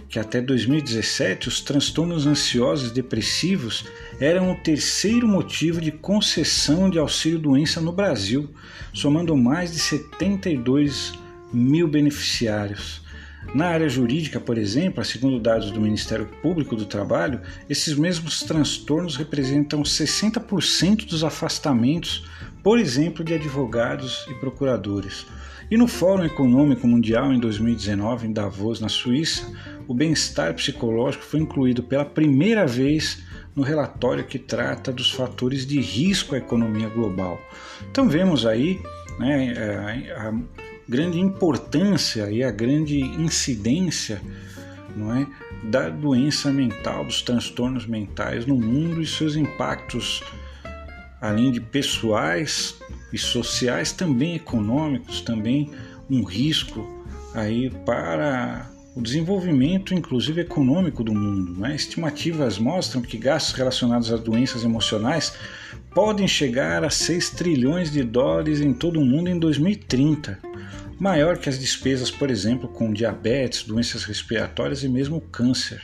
que 0.09 0.19
até 0.19 0.43
2017 0.43 1.49
os 1.49 1.63
transtornos 1.63 2.27
ansiosos 2.27 2.91
e 2.91 2.95
depressivos 2.95 3.87
eram 4.21 4.53
o 4.53 4.55
terceiro 4.57 5.27
motivo 5.27 5.81
de 5.81 5.91
concessão 5.91 6.91
de 6.91 6.99
auxílio-doença 6.99 7.81
no 7.81 7.93
Brasil, 7.93 8.51
somando 8.93 9.35
mais 9.35 9.73
de 9.73 9.79
72 9.79 11.15
mil 11.51 11.89
beneficiários. 11.89 13.02
Na 13.55 13.67
área 13.67 13.89
jurídica, 13.89 14.41
por 14.41 14.57
exemplo, 14.57 15.05
segundo 15.05 15.39
dados 15.39 15.71
do 15.71 15.81
Ministério 15.81 16.27
Público 16.41 16.75
do 16.75 16.87
Trabalho, 16.87 17.41
esses 17.69 17.95
mesmos 17.95 18.41
transtornos 18.41 19.17
representam 19.17 19.83
60% 19.83 21.07
dos 21.07 21.23
afastamentos, 21.23 22.25
por 22.63 22.79
exemplo, 22.79 23.23
de 23.23 23.35
advogados 23.35 24.27
e 24.31 24.35
procuradores. 24.35 25.27
E 25.71 25.77
no 25.77 25.87
Fórum 25.87 26.25
Econômico 26.25 26.87
Mundial 26.87 27.33
em 27.33 27.39
2019, 27.39 28.27
em 28.27 28.33
Davos, 28.33 28.81
na 28.81 28.89
Suíça, 28.89 29.51
o 29.87 29.95
bem-estar 29.95 30.55
psicológico 30.55 31.25
foi 31.25 31.41
incluído 31.41 31.83
pela 31.83 32.05
primeira 32.05 32.67
vez 32.67 33.23
no 33.55 33.63
relatório 33.63 34.25
que 34.25 34.39
trata 34.39 34.93
dos 34.93 35.11
fatores 35.11 35.67
de 35.67 35.81
risco 35.81 36.35
à 36.35 36.39
economia 36.39 36.89
global. 36.89 37.41
Então 37.91 38.09
vemos 38.09 38.47
aí 38.47 38.81
né, 39.19 39.55
a, 40.17 40.29
a 40.29 40.62
grande 40.93 41.19
importância 41.19 42.31
e 42.31 42.45
a 42.45 42.51
grande 42.51 43.01
incidência 43.01 44.21
não 44.95 45.17
é, 45.17 45.27
da 45.65 45.89
doença 45.89 46.53
mental, 46.53 47.07
dos 47.07 47.23
transtornos 47.23 47.87
mentais 47.87 48.45
no 48.45 48.57
mundo 48.57 49.01
e 49.01 49.07
seus 49.07 49.35
impactos, 49.35 50.23
além 51.19 51.51
de 51.51 51.63
pessoais 51.63 52.77
e 53.11 53.17
sociais, 53.17 53.91
também 53.91 54.35
econômicos, 54.35 55.23
também 55.23 55.71
um 56.11 56.23
risco 56.25 56.87
aí 57.35 57.71
para 57.87 58.71
o 58.95 59.01
desenvolvimento, 59.01 59.95
inclusive 59.95 60.43
econômico 60.43 61.03
do 61.03 61.15
mundo. 61.15 61.59
Né? 61.59 61.75
Estimativas 61.75 62.59
mostram 62.59 63.01
que 63.01 63.17
gastos 63.17 63.55
relacionados 63.55 64.13
a 64.13 64.19
doenças 64.19 64.63
emocionais 64.63 65.33
podem 65.95 66.29
chegar 66.29 66.85
a 66.85 66.91
6 66.91 67.31
trilhões 67.31 67.91
de 67.91 68.03
dólares 68.03 68.61
em 68.61 68.75
todo 68.75 69.01
o 69.01 69.05
mundo 69.05 69.31
em 69.31 69.39
2030, 69.39 70.39
maior 71.03 71.37
que 71.37 71.49
as 71.49 71.59
despesas, 71.59 72.13
por 72.13 72.31
exemplo, 72.31 72.69
com 72.69 72.93
diabetes, 72.93 73.65
doenças 73.65 74.05
respiratórias 74.05 74.85
e 74.85 74.89
mesmo 74.89 75.21
câncer. 75.21 75.83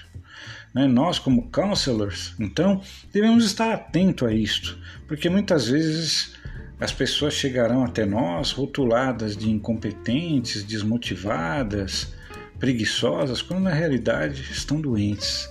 Né? 0.73 0.87
Nós, 0.87 1.19
como 1.19 1.51
counselors, 1.51 2.37
então, 2.39 2.81
devemos 3.13 3.45
estar 3.45 3.75
atento 3.75 4.25
a 4.25 4.33
isto, 4.33 4.79
porque 5.09 5.29
muitas 5.29 5.67
vezes 5.67 6.37
as 6.79 6.93
pessoas 6.93 7.35
chegarão 7.35 7.83
até 7.83 8.07
nós 8.07 8.53
rotuladas 8.53 9.37
de 9.37 9.51
incompetentes, 9.51 10.63
desmotivadas, 10.63 12.15
preguiçosas, 12.61 13.43
quando 13.43 13.65
na 13.65 13.73
realidade 13.73 14.41
estão 14.53 14.81
doentes. 14.81 15.51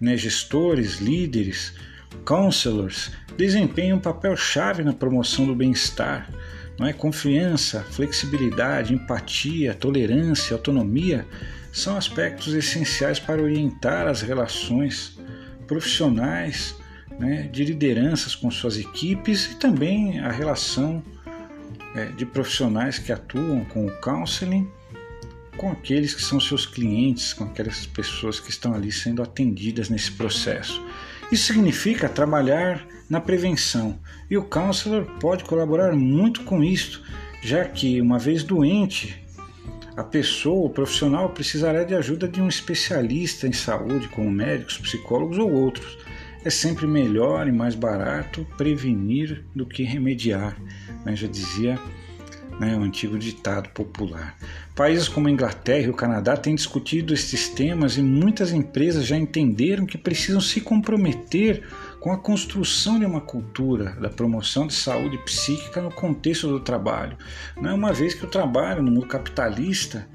Né? 0.00 0.16
Gestores, 0.16 1.00
líderes, 1.00 1.74
counselors 2.24 3.10
desempenham 3.36 3.98
um 3.98 4.00
papel 4.00 4.36
chave 4.36 4.84
na 4.84 4.92
promoção 4.92 5.44
do 5.44 5.56
bem-estar. 5.56 6.30
Não 6.78 6.86
é 6.86 6.92
confiança, 6.92 7.82
flexibilidade, 7.90 8.94
empatia, 8.94 9.74
tolerância, 9.74 10.54
autonomia 10.54 11.26
são 11.72 11.96
aspectos 11.96 12.54
essenciais 12.54 13.18
para 13.18 13.42
orientar 13.42 14.06
as 14.06 14.22
relações 14.22 15.18
profissionais, 15.66 16.74
né, 17.18 17.48
de 17.52 17.64
lideranças 17.64 18.34
com 18.34 18.50
suas 18.50 18.78
equipes 18.78 19.52
e 19.52 19.56
também 19.56 20.20
a 20.20 20.30
relação 20.30 21.02
é, 21.94 22.06
de 22.06 22.24
profissionais 22.24 22.98
que 22.98 23.12
atuam 23.12 23.64
com 23.64 23.86
o 23.86 24.00
counseling 24.00 24.70
com 25.56 25.72
aqueles 25.72 26.14
que 26.14 26.22
são 26.22 26.38
seus 26.38 26.64
clientes, 26.64 27.32
com 27.32 27.44
aquelas 27.44 27.84
pessoas 27.84 28.38
que 28.38 28.48
estão 28.48 28.72
ali 28.72 28.92
sendo 28.92 29.20
atendidas 29.22 29.90
nesse 29.90 30.12
processo. 30.12 30.80
Isso 31.32 31.52
significa 31.52 32.08
trabalhar 32.08 32.86
na 33.08 33.20
prevenção 33.20 33.98
e 34.30 34.36
o 34.36 34.44
counselor 34.44 35.04
pode 35.18 35.44
colaborar 35.44 35.94
muito 35.94 36.44
com 36.44 36.62
isso, 36.62 37.02
já 37.42 37.64
que, 37.64 38.00
uma 38.00 38.18
vez 38.18 38.42
doente, 38.42 39.24
a 39.96 40.04
pessoa, 40.04 40.66
o 40.66 40.70
profissional, 40.70 41.30
precisará 41.30 41.82
de 41.82 41.94
ajuda 41.94 42.28
de 42.28 42.40
um 42.40 42.48
especialista 42.48 43.48
em 43.48 43.52
saúde, 43.52 44.08
como 44.08 44.30
médicos, 44.30 44.78
psicólogos 44.78 45.38
ou 45.38 45.50
outros. 45.50 45.98
É 46.44 46.50
sempre 46.50 46.86
melhor 46.86 47.48
e 47.48 47.52
mais 47.52 47.74
barato 47.74 48.46
prevenir 48.56 49.44
do 49.54 49.66
que 49.66 49.82
remediar, 49.82 50.56
né? 51.04 51.16
já 51.16 51.26
dizia 51.26 51.78
né, 52.60 52.76
o 52.76 52.82
antigo 52.82 53.18
ditado 53.18 53.70
popular. 53.70 54.36
Países 54.74 55.08
como 55.08 55.26
a 55.26 55.30
Inglaterra 55.30 55.86
e 55.86 55.90
o 55.90 55.94
Canadá 55.94 56.36
têm 56.36 56.54
discutido 56.54 57.12
esses 57.12 57.48
temas 57.48 57.96
e 57.96 58.02
muitas 58.02 58.52
empresas 58.52 59.04
já 59.04 59.16
entenderam 59.16 59.84
que 59.84 59.98
precisam 59.98 60.40
se 60.40 60.60
comprometer 60.60 61.64
com 62.08 62.12
a 62.14 62.16
construção 62.16 62.98
de 62.98 63.04
uma 63.04 63.20
cultura 63.20 63.90
da 64.00 64.08
promoção 64.08 64.66
de 64.66 64.72
saúde 64.72 65.18
psíquica 65.18 65.82
no 65.82 65.90
contexto 65.90 66.48
do 66.48 66.58
trabalho. 66.58 67.18
Não 67.54 67.68
é 67.68 67.74
uma 67.74 67.92
vez 67.92 68.14
que 68.14 68.24
o 68.24 68.30
trabalho 68.30 68.82
no 68.82 68.90
mundo 68.90 69.06
capitalista, 69.06 70.08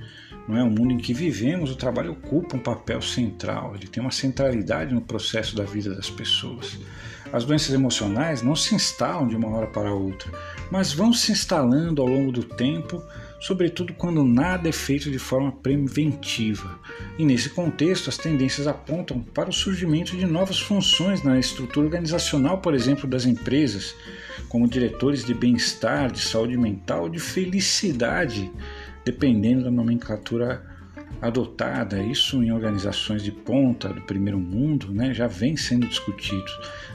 não 0.48 0.58
é 0.58 0.64
o 0.64 0.72
mundo 0.72 0.94
em 0.94 0.98
que 0.98 1.14
vivemos, 1.14 1.70
o 1.70 1.76
trabalho 1.76 2.14
ocupa 2.14 2.58
um 2.58 2.60
papel 2.60 3.00
central, 3.00 3.76
ele 3.76 3.86
tem 3.86 4.02
uma 4.02 4.12
centralidade 4.12 4.92
no 4.92 5.02
processo 5.02 5.56
da 5.56 5.66
vida 5.66 5.94
das 5.94 6.10
pessoas. 6.10 6.80
As 7.32 7.46
doenças 7.46 7.72
emocionais 7.72 8.42
não 8.42 8.56
se 8.56 8.74
instalam 8.74 9.28
de 9.28 9.36
uma 9.36 9.50
hora 9.50 9.68
para 9.68 9.94
outra, 9.94 10.32
mas 10.72 10.94
vão 10.94 11.14
se 11.14 11.32
instalando 11.32 12.02
ao 12.02 12.08
longo 12.08 12.32
do 12.32 12.44
tempo 12.44 13.04
sobretudo 13.44 13.94
quando 13.94 14.24
nada 14.24 14.70
é 14.70 14.72
feito 14.72 15.12
de 15.12 15.20
forma 15.20 15.52
preventiva. 15.52 16.80
E 17.20 17.26
nesse 17.26 17.50
contexto, 17.50 18.10
as 18.10 18.18
tendências 18.18 18.68
apontam 18.68 19.20
para 19.22 19.50
o 19.50 19.54
surgimento 19.54 20.16
de 20.16 20.26
novas 20.26 20.62
funções 20.62 21.24
na 21.24 21.38
estrutura 21.38 21.86
organizacional, 21.86 22.60
por 22.60 22.74
exemplo, 22.74 23.06
das 23.06 23.26
empresas, 23.26 23.94
como 24.48 24.66
diretores 24.66 25.26
de 25.26 25.34
bem-estar, 25.34 26.10
de 26.10 26.22
saúde 26.22 26.58
mental, 26.58 27.10
de 27.10 27.20
felicidade, 27.20 28.50
dependendo 29.04 29.66
da 29.66 29.72
nomenclatura 29.72 30.66
adotada, 31.22 32.02
isso 32.02 32.44
em 32.44 32.52
organizações 32.52 33.24
de 33.24 33.32
ponta 33.32 33.90
do 33.90 34.02
primeiro 34.02 34.40
mundo, 34.40 34.92
né, 34.92 35.14
já 35.14 35.28
vem 35.28 35.56
sendo 35.56 35.88
discutido. 35.88 36.52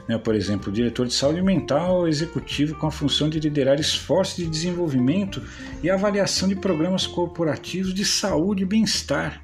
Né, 0.07 0.17
por 0.17 0.35
exemplo, 0.35 0.69
o 0.69 0.71
diretor 0.71 1.07
de 1.07 1.13
saúde 1.13 1.41
mental 1.41 2.07
executivo 2.07 2.75
com 2.75 2.87
a 2.87 2.91
função 2.91 3.29
de 3.29 3.39
liderar 3.39 3.79
esforços 3.79 4.37
de 4.37 4.45
desenvolvimento 4.45 5.41
e 5.81 5.89
avaliação 5.89 6.47
de 6.47 6.55
programas 6.55 7.07
corporativos 7.07 7.93
de 7.93 8.05
saúde 8.05 8.63
e 8.63 8.65
bem-estar. 8.65 9.43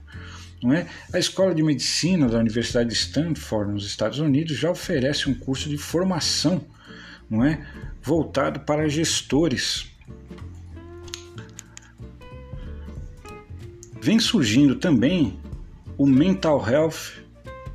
É? 0.74 0.88
A 1.14 1.20
Escola 1.20 1.54
de 1.54 1.62
Medicina 1.62 2.28
da 2.28 2.40
Universidade 2.40 2.90
de 2.90 2.96
Stanford, 2.96 3.72
nos 3.72 3.86
Estados 3.86 4.18
Unidos, 4.18 4.58
já 4.58 4.72
oferece 4.72 5.30
um 5.30 5.34
curso 5.36 5.70
de 5.70 5.78
formação 5.78 6.66
não 7.30 7.44
é? 7.44 7.66
voltado 8.02 8.62
para 8.62 8.88
gestores 8.90 9.95
vem 14.06 14.20
surgindo 14.20 14.76
também 14.76 15.40
o 15.98 16.06
Mental 16.06 16.64
Health 16.70 17.24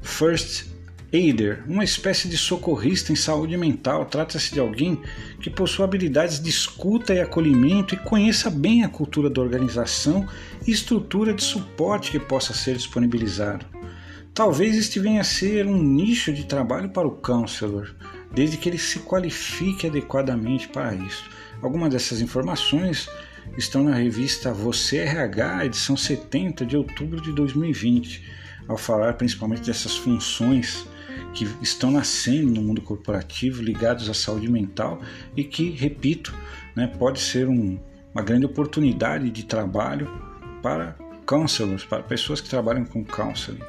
First 0.00 0.66
aider, 1.12 1.64
uma 1.66 1.82
espécie 1.82 2.28
de 2.28 2.38
socorrista 2.38 3.10
em 3.10 3.16
saúde 3.16 3.56
mental. 3.56 4.04
Trata-se 4.04 4.54
de 4.54 4.60
alguém 4.60 5.02
que 5.40 5.50
possua 5.50 5.86
habilidades 5.86 6.40
de 6.40 6.48
escuta 6.48 7.12
e 7.12 7.20
acolhimento 7.20 7.96
e 7.96 7.98
conheça 7.98 8.48
bem 8.48 8.84
a 8.84 8.88
cultura 8.88 9.28
da 9.28 9.40
organização 9.42 10.24
e 10.64 10.70
estrutura 10.70 11.34
de 11.34 11.42
suporte 11.42 12.12
que 12.12 12.20
possa 12.20 12.54
ser 12.54 12.76
disponibilizado. 12.76 13.66
Talvez 14.32 14.76
este 14.76 15.00
venha 15.00 15.22
a 15.22 15.24
ser 15.24 15.66
um 15.66 15.82
nicho 15.82 16.32
de 16.32 16.44
trabalho 16.44 16.90
para 16.90 17.08
o 17.08 17.16
counselor, 17.16 17.92
desde 18.32 18.56
que 18.56 18.68
ele 18.68 18.78
se 18.78 19.00
qualifique 19.00 19.88
adequadamente 19.88 20.68
para 20.68 20.94
isso. 20.94 21.24
Algumas 21.60 21.90
dessas 21.90 22.20
informações 22.20 23.08
estão 23.56 23.82
na 23.82 23.94
revista 23.94 24.52
Você 24.52 24.98
RH, 24.98 25.66
edição 25.66 25.96
70 25.96 26.64
de 26.64 26.76
outubro 26.76 27.20
de 27.20 27.32
2020, 27.32 28.24
ao 28.68 28.76
falar 28.76 29.14
principalmente 29.14 29.62
dessas 29.62 29.96
funções 29.96 30.86
que 31.34 31.48
estão 31.60 31.90
nascendo 31.90 32.50
no 32.50 32.62
mundo 32.62 32.80
corporativo 32.80 33.62
ligados 33.62 34.08
à 34.08 34.14
saúde 34.14 34.50
mental 34.50 35.00
e 35.36 35.44
que, 35.44 35.70
repito, 35.70 36.34
né, 36.74 36.86
pode 36.86 37.20
ser 37.20 37.48
um, 37.48 37.78
uma 38.12 38.22
grande 38.22 38.46
oportunidade 38.46 39.30
de 39.30 39.44
trabalho 39.44 40.10
para 40.62 40.96
counselors, 41.26 41.84
para 41.84 42.02
pessoas 42.02 42.40
que 42.40 42.48
trabalham 42.48 42.84
com 42.84 43.04
counseling. 43.04 43.60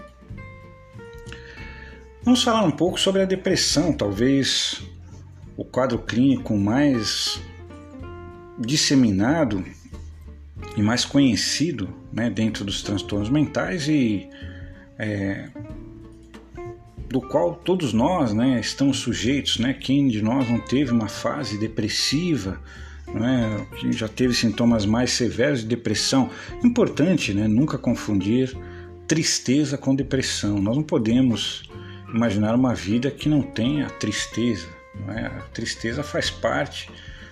Vamos 2.24 2.44
falar 2.44 2.64
um 2.64 2.72
pouco 2.72 3.00
sobre 3.00 3.22
a 3.22 3.26
depressão, 3.26 3.94
talvez 3.94 4.82
o 5.58 5.66
quadro 5.66 6.00
clínico 6.00 6.56
mais 6.56 7.42
disseminado 8.65 9.63
e 10.75 10.82
mais 10.82 11.03
conhecido 11.03 11.89
né, 12.12 12.30
dentro 12.30 12.63
dos 12.63 12.82
transtornos 12.82 13.30
mentais 13.30 13.88
e 13.88 14.27
é, 14.98 15.50
do 17.10 17.20
qual 17.20 17.56
todos 17.56 17.94
nós 17.94 18.34
né, 18.34 18.60
estamos 18.60 18.98
sujeitos. 18.98 19.58
Né? 19.60 19.74
Quem 19.74 20.08
de 20.08 20.22
nós 20.22 20.50
não 20.50 20.60
teve 20.60 20.91
uma 20.91 21.08
fase 21.08 21.58
depressiva, 21.58 22.60
né, 23.13 23.68
já 23.91 24.08
teve 24.08 24.34
sintomas 24.34 24.86
mais 24.86 25.12
severos 25.12 25.62
de 25.62 25.68
depressão? 25.68 26.30
Importante 26.63 27.34
né, 27.34 27.48
nunca 27.48 27.77
confundir 27.77 28.56
tristeza 29.08 29.77
com 29.77 29.94
depressão. 29.94 30.62
Nós 30.62 30.77
não 30.77 30.84
podemos 30.84 31.70
imaginar 32.13 32.56
uma 32.56 32.74
vida 32.74 33.12
que 33.12 33.27
não 33.27 33.41
tenha 33.41 33.89
tristeza. 33.89 34.68
É? 35.10 35.25
A 35.25 35.41
tristeza 35.53 36.03
faz 36.03 36.30
parte 36.30 36.89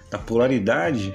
da 0.10 0.18
polaridade 0.18 1.14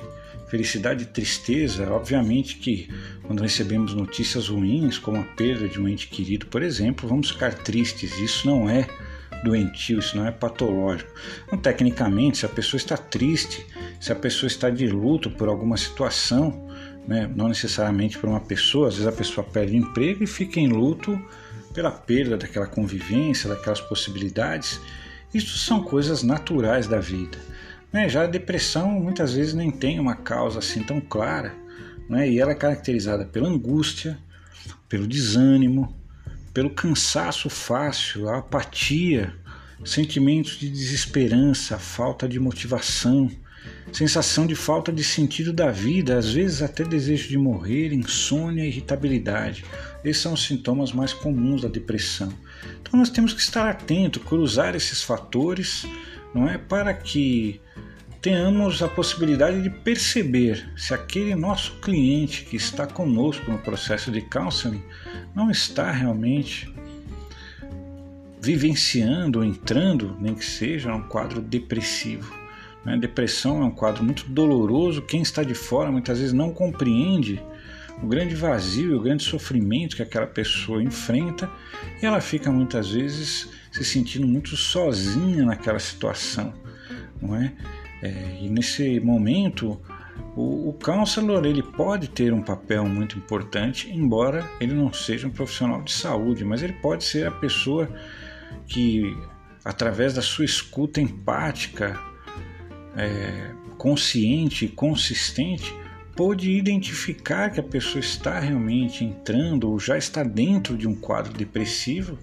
felicidade 0.54 1.02
e 1.02 1.06
tristeza, 1.06 1.90
obviamente 1.90 2.58
que 2.58 2.88
quando 3.24 3.42
recebemos 3.42 3.92
notícias 3.92 4.48
ruins, 4.48 4.98
como 4.98 5.18
a 5.18 5.24
perda 5.24 5.66
de 5.68 5.80
um 5.80 5.88
ente 5.88 6.06
querido, 6.06 6.46
por 6.46 6.62
exemplo, 6.62 7.08
vamos 7.08 7.30
ficar 7.30 7.54
tristes. 7.54 8.16
Isso 8.18 8.46
não 8.46 8.70
é 8.70 8.86
doentio, 9.42 9.98
isso 9.98 10.16
não 10.16 10.26
é 10.26 10.30
patológico. 10.30 11.10
Então, 11.46 11.58
tecnicamente, 11.58 12.38
se 12.38 12.46
a 12.46 12.48
pessoa 12.48 12.78
está 12.78 12.96
triste, 12.96 13.66
se 14.00 14.12
a 14.12 14.14
pessoa 14.14 14.46
está 14.46 14.70
de 14.70 14.86
luto 14.86 15.28
por 15.28 15.48
alguma 15.48 15.76
situação, 15.76 16.68
né, 17.06 17.28
não 17.34 17.48
necessariamente 17.48 18.16
por 18.16 18.28
uma 18.28 18.40
pessoa, 18.40 18.88
às 18.88 18.94
vezes 18.94 19.08
a 19.08 19.12
pessoa 19.12 19.44
perde 19.44 19.76
emprego 19.76 20.22
e 20.22 20.26
fica 20.26 20.60
em 20.60 20.68
luto 20.68 21.20
pela 21.72 21.90
perda 21.90 22.36
daquela 22.36 22.66
convivência, 22.66 23.48
daquelas 23.50 23.80
possibilidades. 23.80 24.80
Isso 25.32 25.58
são 25.58 25.82
coisas 25.82 26.22
naturais 26.22 26.86
da 26.86 27.00
vida. 27.00 27.36
Né? 27.94 28.08
Já 28.08 28.24
a 28.24 28.26
depressão 28.26 28.90
muitas 28.90 29.34
vezes 29.34 29.54
nem 29.54 29.70
tem 29.70 30.00
uma 30.00 30.16
causa 30.16 30.58
assim 30.58 30.82
tão 30.82 31.00
clara, 31.00 31.54
né? 32.10 32.28
e 32.28 32.40
ela 32.40 32.50
é 32.50 32.54
caracterizada 32.56 33.24
pela 33.24 33.48
angústia, 33.48 34.18
pelo 34.88 35.06
desânimo, 35.06 35.96
pelo 36.52 36.70
cansaço 36.70 37.48
fácil, 37.48 38.28
a 38.28 38.38
apatia, 38.38 39.32
sentimentos 39.84 40.58
de 40.58 40.68
desesperança, 40.68 41.78
falta 41.78 42.28
de 42.28 42.40
motivação, 42.40 43.30
sensação 43.92 44.44
de 44.44 44.56
falta 44.56 44.90
de 44.92 45.04
sentido 45.04 45.52
da 45.52 45.70
vida, 45.70 46.18
às 46.18 46.32
vezes 46.32 46.62
até 46.62 46.82
desejo 46.82 47.28
de 47.28 47.38
morrer, 47.38 47.92
insônia, 47.92 48.66
irritabilidade. 48.66 49.64
Esses 50.04 50.20
são 50.20 50.32
os 50.32 50.44
sintomas 50.44 50.92
mais 50.92 51.12
comuns 51.12 51.62
da 51.62 51.68
depressão. 51.68 52.32
Então 52.82 52.98
nós 52.98 53.10
temos 53.10 53.32
que 53.32 53.40
estar 53.40 53.70
atento, 53.70 54.18
cruzar 54.18 54.74
esses 54.74 55.00
fatores, 55.00 55.86
não 56.34 56.48
é 56.48 56.58
para 56.58 56.92
que 56.92 57.60
tenhamos 58.20 58.82
a 58.82 58.88
possibilidade 58.88 59.62
de 59.62 59.70
perceber 59.70 60.66
se 60.76 60.94
aquele 60.94 61.34
nosso 61.34 61.78
cliente 61.80 62.44
que 62.44 62.56
está 62.56 62.86
conosco 62.86 63.50
no 63.50 63.58
processo 63.58 64.10
de 64.10 64.22
counseling 64.22 64.82
não 65.34 65.50
está 65.50 65.90
realmente 65.90 66.72
vivenciando 68.40 69.38
ou 69.38 69.44
entrando, 69.44 70.16
nem 70.20 70.34
que 70.34 70.44
seja, 70.44 70.90
num 70.90 71.02
quadro 71.02 71.40
depressivo. 71.40 72.32
Né? 72.84 72.96
Depressão 72.96 73.62
é 73.62 73.64
um 73.64 73.70
quadro 73.70 74.04
muito 74.04 74.24
doloroso. 74.28 75.02
Quem 75.02 75.22
está 75.22 75.42
de 75.42 75.54
fora 75.54 75.90
muitas 75.90 76.18
vezes 76.18 76.32
não 76.32 76.50
compreende 76.50 77.42
o 78.02 78.06
grande 78.06 78.34
vazio 78.34 78.96
o 78.96 79.00
grande 79.00 79.22
sofrimento 79.22 79.96
que 79.96 80.02
aquela 80.02 80.26
pessoa 80.26 80.82
enfrenta 80.82 81.48
e 82.02 82.06
ela 82.06 82.20
fica 82.20 82.50
muitas 82.50 82.90
vezes 82.90 83.48
se 83.74 83.84
sentindo 83.84 84.24
muito 84.24 84.56
sozinha 84.56 85.44
naquela 85.44 85.80
situação, 85.80 86.54
não 87.20 87.34
é? 87.34 87.52
É, 88.00 88.38
e 88.40 88.48
nesse 88.48 89.00
momento, 89.00 89.80
o, 90.36 90.68
o 90.68 90.72
counselor 90.74 91.44
ele 91.44 91.60
pode 91.60 92.08
ter 92.08 92.32
um 92.32 92.40
papel 92.40 92.88
muito 92.88 93.18
importante, 93.18 93.90
embora 93.90 94.48
ele 94.60 94.74
não 94.74 94.92
seja 94.92 95.26
um 95.26 95.30
profissional 95.30 95.82
de 95.82 95.92
saúde, 95.92 96.44
mas 96.44 96.62
ele 96.62 96.74
pode 96.74 97.02
ser 97.02 97.26
a 97.26 97.32
pessoa 97.32 97.88
que, 98.68 99.12
através 99.64 100.14
da 100.14 100.22
sua 100.22 100.44
escuta 100.44 101.00
empática, 101.00 101.98
é, 102.96 103.50
consciente 103.76 104.66
e 104.66 104.68
consistente, 104.68 105.74
pode 106.14 106.48
identificar 106.48 107.50
que 107.50 107.58
a 107.58 107.64
pessoa 107.64 107.98
está 107.98 108.38
realmente 108.38 109.04
entrando 109.04 109.68
ou 109.68 109.80
já 109.80 109.98
está 109.98 110.22
dentro 110.22 110.76
de 110.76 110.86
um 110.86 110.94
quadro 110.94 111.32
depressivo 111.32 112.16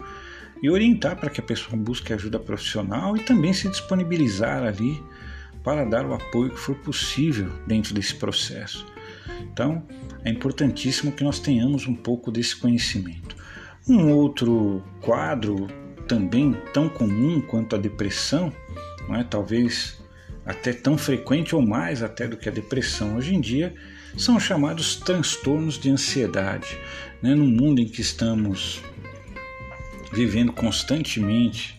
e 0.61 0.69
orientar 0.69 1.15
para 1.15 1.29
que 1.29 1.39
a 1.39 1.43
pessoa 1.43 1.75
busque 1.75 2.13
ajuda 2.13 2.39
profissional 2.39 3.17
e 3.17 3.21
também 3.21 3.53
se 3.53 3.67
disponibilizar 3.67 4.63
ali 4.63 5.01
para 5.63 5.85
dar 5.85 6.05
o 6.05 6.13
apoio 6.13 6.51
que 6.51 6.59
for 6.59 6.75
possível 6.75 7.51
dentro 7.67 7.93
desse 7.93 8.15
processo. 8.15 8.85
Então, 9.41 9.83
é 10.23 10.29
importantíssimo 10.29 11.11
que 11.11 11.23
nós 11.23 11.39
tenhamos 11.39 11.87
um 11.87 11.95
pouco 11.95 12.31
desse 12.31 12.55
conhecimento. 12.55 13.35
Um 13.87 14.11
outro 14.11 14.83
quadro 15.01 15.67
também 16.07 16.55
tão 16.73 16.89
comum 16.89 17.41
quanto 17.41 17.75
a 17.75 17.79
depressão, 17.79 18.53
não 19.07 19.15
é? 19.15 19.23
talvez 19.23 19.99
até 20.45 20.73
tão 20.73 20.97
frequente 20.97 21.55
ou 21.55 21.61
mais 21.61 22.01
até 22.01 22.27
do 22.27 22.37
que 22.37 22.49
a 22.49 22.51
depressão 22.51 23.15
hoje 23.15 23.35
em 23.35 23.41
dia, 23.41 23.73
são 24.17 24.35
os 24.35 24.43
chamados 24.43 24.95
transtornos 24.97 25.79
de 25.79 25.89
ansiedade. 25.89 26.77
Né? 27.21 27.33
No 27.33 27.45
mundo 27.45 27.79
em 27.79 27.87
que 27.87 28.01
estamos 28.01 28.81
vivendo 30.11 30.51
constantemente 30.51 31.77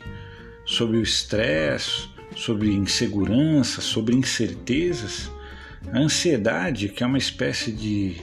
sobre 0.64 0.96
o 0.96 1.02
estresse, 1.02 2.08
sobre 2.36 2.72
insegurança, 2.72 3.80
sobre 3.80 4.14
incertezas, 4.14 5.30
a 5.92 5.98
ansiedade, 5.98 6.88
que 6.88 7.02
é 7.02 7.06
uma 7.06 7.18
espécie 7.18 7.72
de 7.72 8.16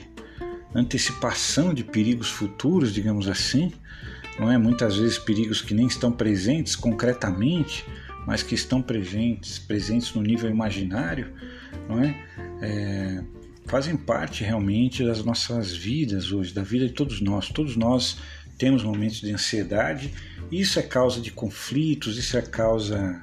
antecipação 0.74 1.74
de 1.74 1.84
perigos 1.84 2.30
futuros, 2.30 2.92
digamos 2.92 3.28
assim, 3.28 3.72
não 4.38 4.50
é 4.50 4.56
muitas 4.56 4.96
vezes 4.96 5.18
perigos 5.18 5.60
que 5.60 5.74
nem 5.74 5.86
estão 5.86 6.10
presentes 6.10 6.74
concretamente, 6.74 7.84
mas 8.26 8.42
que 8.42 8.54
estão 8.54 8.80
presentes, 8.80 9.58
presentes 9.58 10.14
no 10.14 10.22
nível 10.22 10.50
imaginário, 10.50 11.32
não 11.88 12.02
é? 12.02 12.16
é 12.62 13.24
fazem 13.70 13.96
parte 13.96 14.42
realmente 14.42 15.04
das 15.04 15.24
nossas 15.24 15.72
vidas 15.72 16.32
hoje, 16.32 16.52
da 16.52 16.62
vida 16.62 16.88
de 16.88 16.92
todos 16.92 17.20
nós. 17.20 17.48
Todos 17.50 17.76
nós 17.76 18.18
temos 18.60 18.84
momentos 18.84 19.22
de 19.22 19.32
ansiedade. 19.32 20.12
Isso 20.52 20.78
é 20.78 20.82
causa 20.82 21.18
de 21.18 21.32
conflitos, 21.32 22.18
isso 22.18 22.36
é 22.36 22.42
causa 22.42 23.22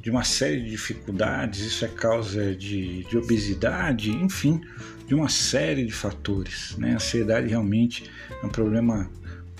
de 0.00 0.10
uma 0.10 0.24
série 0.24 0.62
de 0.62 0.70
dificuldades, 0.70 1.60
isso 1.60 1.84
é 1.84 1.88
causa 1.88 2.54
de, 2.54 3.04
de 3.04 3.16
obesidade, 3.18 4.10
enfim, 4.10 4.62
de 5.06 5.14
uma 5.14 5.28
série 5.28 5.84
de 5.84 5.92
fatores. 5.92 6.74
Né? 6.78 6.92
A 6.92 6.94
ansiedade 6.96 7.46
realmente 7.46 8.10
é 8.42 8.46
um 8.46 8.48
problema 8.48 9.10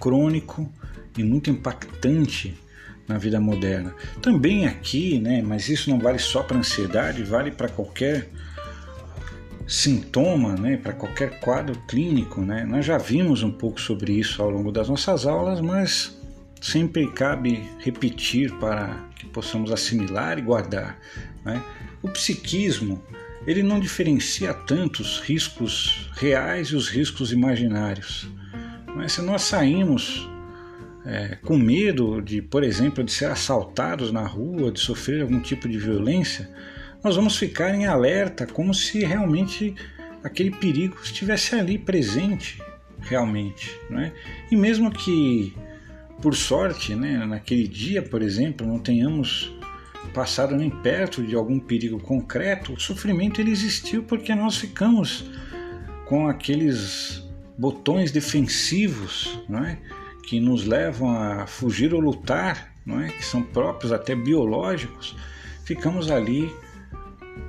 crônico 0.00 0.72
e 1.16 1.22
muito 1.22 1.50
impactante 1.50 2.54
na 3.06 3.18
vida 3.18 3.38
moderna. 3.38 3.94
Também 4.22 4.66
aqui, 4.66 5.18
né, 5.18 5.42
mas 5.42 5.68
isso 5.68 5.90
não 5.90 5.98
vale 5.98 6.18
só 6.18 6.42
para 6.42 6.56
ansiedade, 6.56 7.22
vale 7.22 7.50
para 7.50 7.68
qualquer 7.68 8.30
sintoma, 9.66 10.55
né, 10.55 10.77
para 10.77 10.92
qualquer 10.92 11.40
quadro 11.40 11.79
clínico. 11.88 12.40
Né? 12.40 12.64
Nós 12.64 12.85
já 12.85 12.98
vimos 12.98 13.42
um 13.42 13.50
pouco 13.50 13.81
sobre 13.81 14.12
isso 14.12 14.42
ao 14.42 14.50
longo 14.50 14.70
das 14.70 14.88
nossas 14.88 15.27
aulas, 15.27 15.61
mas 15.61 16.18
sempre 16.61 17.11
cabe 17.12 17.62
repetir 17.79 18.53
para 18.59 19.09
que 19.16 19.27
possamos 19.27 19.70
assimilar 19.70 20.38
e 20.38 20.42
guardar. 20.42 20.98
Né? 21.44 21.62
O 22.03 22.09
psiquismo 22.09 23.03
ele 23.46 23.62
não 23.62 23.79
diferencia 23.79 24.55
tanto 24.55 25.03
os 25.03 25.20
riscos 25.20 26.11
reais 26.14 26.68
e 26.68 26.77
os 26.77 26.88
riscos 26.88 27.33
imaginários. 27.33 28.27
Mas 28.96 29.12
se 29.12 29.22
nós 29.22 29.42
saímos 29.42 30.29
é, 31.05 31.37
com 31.42 31.59
medo 31.59 32.22
de, 32.22 32.40
por 32.40 32.64
exemplo, 32.64 33.05
de 33.05 33.12
ser 33.12 33.27
assaltados 33.27 34.11
na 34.11 34.27
rua, 34.27 34.72
de 34.72 34.81
sofrer 34.81 35.22
algum 35.22 35.40
tipo 35.40 35.68
de 35.68 35.79
violência, 35.79 36.48
nós 37.04 37.16
vamos 37.16 37.36
ficar 37.36 37.74
em 37.74 37.84
alerta 37.84 38.46
como 38.46 38.72
se 38.72 39.04
realmente 39.04 39.74
aquele 40.22 40.50
perigo 40.50 40.96
estivesse 41.04 41.54
ali 41.54 41.76
presente, 41.76 42.62
realmente. 42.98 43.78
Né? 43.90 44.10
E 44.50 44.56
mesmo 44.56 44.90
que, 44.90 45.54
por 46.22 46.34
sorte, 46.34 46.94
né, 46.94 47.26
naquele 47.26 47.68
dia, 47.68 48.00
por 48.00 48.22
exemplo, 48.22 48.66
não 48.66 48.78
tenhamos 48.78 49.54
passado 50.14 50.56
nem 50.56 50.70
perto 50.70 51.22
de 51.22 51.34
algum 51.34 51.58
perigo 51.58 51.98
concreto, 51.98 52.72
o 52.72 52.80
sofrimento 52.80 53.40
ele 53.40 53.50
existiu 53.50 54.04
porque 54.04 54.34
nós 54.34 54.56
ficamos 54.56 55.28
com 56.06 56.28
aqueles 56.28 57.22
botões 57.58 58.12
defensivos, 58.12 59.40
não 59.48 59.64
é? 59.64 59.78
que 60.26 60.40
nos 60.40 60.64
levam 60.64 61.10
a 61.10 61.46
fugir 61.46 61.92
ou 61.92 62.00
lutar, 62.00 62.72
não 62.86 63.00
é? 63.00 63.08
que 63.08 63.24
são 63.24 63.42
próprios 63.42 63.92
até 63.92 64.14
biológicos, 64.14 65.16
ficamos 65.64 66.10
ali 66.10 66.50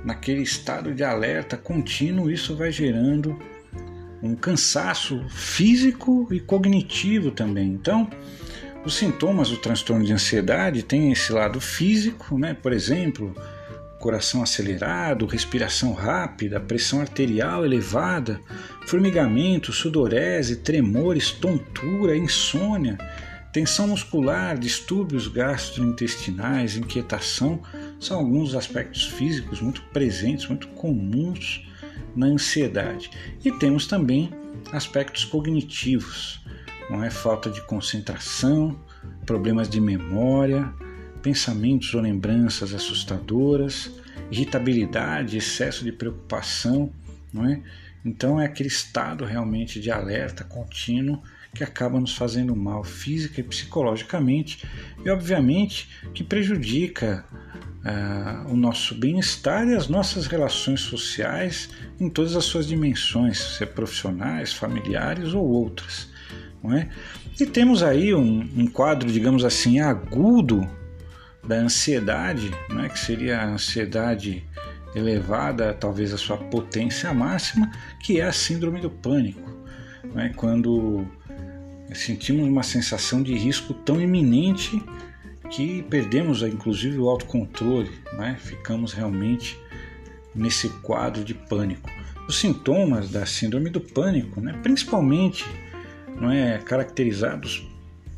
naquele 0.04 0.42
estado 0.42 0.94
de 0.94 1.02
alerta 1.02 1.56
contínuo, 1.56 2.30
isso 2.30 2.56
vai 2.56 2.70
gerando 2.70 3.38
um 4.22 4.34
cansaço 4.34 5.24
físico 5.28 6.28
e 6.30 6.40
cognitivo 6.40 7.30
também. 7.30 7.68
Então, 7.68 8.08
os 8.84 8.96
sintomas 8.96 9.50
do 9.50 9.56
transtorno 9.56 10.04
de 10.04 10.12
ansiedade 10.12 10.82
têm 10.82 11.12
esse 11.12 11.32
lado 11.32 11.60
físico, 11.60 12.38
né? 12.38 12.54
por 12.54 12.72
exemplo, 12.72 13.34
coração 13.98 14.42
acelerado, 14.42 15.26
respiração 15.26 15.92
rápida, 15.92 16.60
pressão 16.60 17.00
arterial 17.00 17.64
elevada, 17.64 18.40
formigamento, 18.86 19.72
sudorese, 19.72 20.56
tremores, 20.56 21.32
tontura, 21.32 22.16
insônia, 22.16 22.96
tensão 23.52 23.88
muscular, 23.88 24.56
distúrbios 24.56 25.26
gastrointestinais, 25.28 26.76
inquietação, 26.76 27.60
são 27.98 28.18
alguns 28.18 28.54
aspectos 28.54 29.06
físicos 29.06 29.60
muito 29.60 29.82
presentes, 29.92 30.46
muito 30.48 30.68
comuns 30.68 31.66
na 32.14 32.26
ansiedade. 32.26 33.10
E 33.44 33.50
temos 33.52 33.86
também 33.86 34.30
aspectos 34.72 35.24
cognitivos, 35.24 36.40
não 36.90 37.02
é 37.02 37.10
falta 37.10 37.50
de 37.50 37.60
concentração, 37.62 38.78
problemas 39.24 39.68
de 39.68 39.80
memória, 39.80 40.72
pensamentos 41.22 41.92
ou 41.94 42.00
lembranças 42.00 42.72
assustadoras, 42.72 43.90
irritabilidade, 44.30 45.36
excesso 45.36 45.84
de 45.84 45.92
preocupação, 45.92 46.92
não 47.32 47.44
é? 47.44 47.60
Então 48.04 48.40
é 48.40 48.46
aquele 48.46 48.68
estado 48.68 49.24
realmente 49.24 49.80
de 49.80 49.90
alerta 49.90 50.44
contínuo 50.44 51.20
que 51.56 51.64
acaba 51.64 51.98
nos 51.98 52.14
fazendo 52.16 52.54
mal 52.54 52.84
física 52.84 53.40
e 53.40 53.44
psicologicamente 53.44 54.64
e 55.04 55.10
obviamente 55.10 55.88
que 56.12 56.22
prejudica 56.22 57.24
uh, 57.86 58.52
o 58.52 58.56
nosso 58.56 58.94
bem-estar 58.94 59.66
e 59.68 59.74
as 59.74 59.88
nossas 59.88 60.26
relações 60.26 60.80
sociais 60.80 61.70
em 61.98 62.08
todas 62.08 62.36
as 62.36 62.44
suas 62.44 62.66
dimensões, 62.66 63.38
se 63.38 63.62
é 63.62 63.66
profissionais, 63.66 64.52
familiares 64.52 65.32
ou 65.32 65.46
outras. 65.46 66.08
Não 66.62 66.76
é? 66.76 66.88
E 67.38 67.46
temos 67.46 67.82
aí 67.82 68.14
um, 68.14 68.40
um 68.56 68.66
quadro, 68.66 69.10
digamos 69.10 69.44
assim, 69.44 69.78
agudo 69.78 70.68
da 71.46 71.56
ansiedade, 71.56 72.50
é? 72.82 72.88
que 72.88 72.98
seria 72.98 73.40
a 73.40 73.46
ansiedade 73.46 74.44
elevada, 74.94 75.74
talvez 75.74 76.12
a 76.12 76.16
sua 76.16 76.38
potência 76.38 77.12
máxima, 77.12 77.70
que 78.00 78.20
é 78.20 78.24
a 78.24 78.32
síndrome 78.32 78.80
do 78.80 78.90
pânico. 78.90 79.54
É? 80.16 80.30
Quando 80.30 81.06
sentimos 81.94 82.46
uma 82.46 82.62
sensação 82.62 83.22
de 83.22 83.34
risco 83.34 83.72
tão 83.72 84.00
iminente 84.00 84.82
que 85.50 85.82
perdemos 85.84 86.42
inclusive 86.42 86.98
o 86.98 87.08
autocontrole, 87.08 87.90
né? 88.14 88.36
ficamos 88.38 88.92
realmente 88.92 89.58
nesse 90.34 90.68
quadro 90.68 91.24
de 91.24 91.34
pânico. 91.34 91.88
Os 92.28 92.38
sintomas 92.38 93.10
da 93.10 93.24
síndrome 93.24 93.70
do 93.70 93.80
pânico, 93.80 94.40
né? 94.40 94.58
principalmente 94.62 95.44
não 96.20 96.30
é, 96.30 96.58
caracterizados 96.58 97.66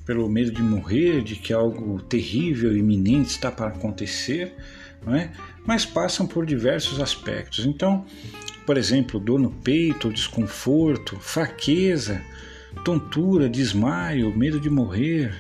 pelo 0.07 0.29
medo 0.29 0.51
de 0.51 0.63
morrer, 0.63 1.23
de 1.23 1.37
que 1.37 1.53
algo 1.53 2.01
terrível 2.01 2.75
iminente 2.75 3.31
está 3.31 3.53
para 3.53 3.69
acontecer, 3.69 4.55
não 5.05 5.15
é? 5.15 5.31
mas 5.67 5.85
passam 5.85 6.27
por 6.27 6.47
diversos 6.47 6.99
aspectos. 7.01 7.67
Então, 7.67 8.07
por 8.65 8.79
exemplo, 8.79 9.21
dor 9.21 9.39
no 9.39 9.51
peito, 9.51 10.11
desconforto, 10.11 11.19
fraqueza, 11.21 12.23
tontura, 12.85 13.49
desmaio, 13.49 14.37
medo 14.37 14.61
de 14.61 14.71
morrer, 14.71 15.35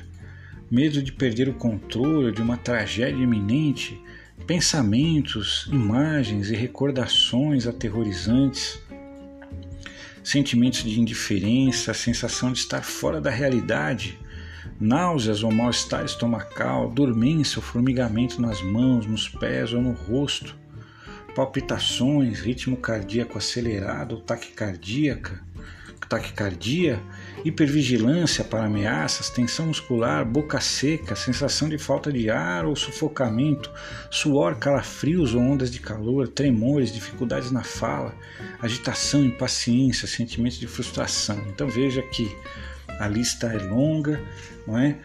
medo 0.71 1.03
de 1.03 1.12
perder 1.12 1.49
o 1.49 1.55
controle 1.55 2.33
de 2.33 2.43
uma 2.43 2.57
tragédia 2.57 3.23
iminente, 3.23 4.01
pensamentos, 4.47 5.69
imagens 5.73 6.51
e 6.51 6.57
recordações 6.57 7.67
aterrorizantes, 7.67 8.81
sentimentos 10.23 10.83
de 10.83 11.01
indiferença, 11.01 11.95
sensação 11.95 12.53
de 12.53 12.59
estar 12.59 12.83
fora 12.83 13.21
da 13.21 13.31
realidade, 13.31 14.19
náuseas 14.81 15.43
ou 15.43 15.51
mal-estar 15.51 16.05
estomacal, 16.05 16.91
dormência 16.91 17.59
ou 17.59 17.62
formigamento 17.62 18.41
nas 18.41 18.62
mãos, 18.62 19.07
nos 19.07 19.29
pés 19.29 19.73
ou 19.73 19.81
no 19.81 19.93
rosto, 19.93 20.55
palpitações, 21.35 22.41
ritmo 22.41 22.77
cardíaco 22.77 23.38
acelerado 23.38 24.17
ou 24.17 24.21
taquicardíaca, 24.21 25.43
taquicardia, 26.06 27.00
hipervigilância 27.44 28.44
para 28.44 28.64
ameaças, 28.64 29.30
tensão 29.30 29.66
muscular, 29.66 30.24
boca 30.24 30.61
seca, 30.61 31.16
sensação 31.16 31.68
de 31.68 31.78
falta 31.78 32.12
de 32.12 32.30
ar 32.30 32.64
ou 32.66 32.76
sufocamento, 32.76 33.70
suor, 34.11 34.56
calafrios 34.56 35.34
ou 35.34 35.40
ondas 35.40 35.70
de 35.70 35.80
calor, 35.80 36.28
tremores, 36.28 36.92
dificuldades 36.92 37.50
na 37.50 37.62
fala, 37.62 38.14
agitação, 38.61 39.24
impaciência, 39.24 40.06
sentimentos 40.06 40.58
de 40.58 40.66
frustração. 40.66 41.42
Então 41.48 41.68
veja 41.68 42.02
que 42.02 42.30
a 42.98 43.06
lista 43.06 43.46
é 43.48 43.58
longa, 43.58 44.20
não 44.66 44.78
é? 44.78 44.98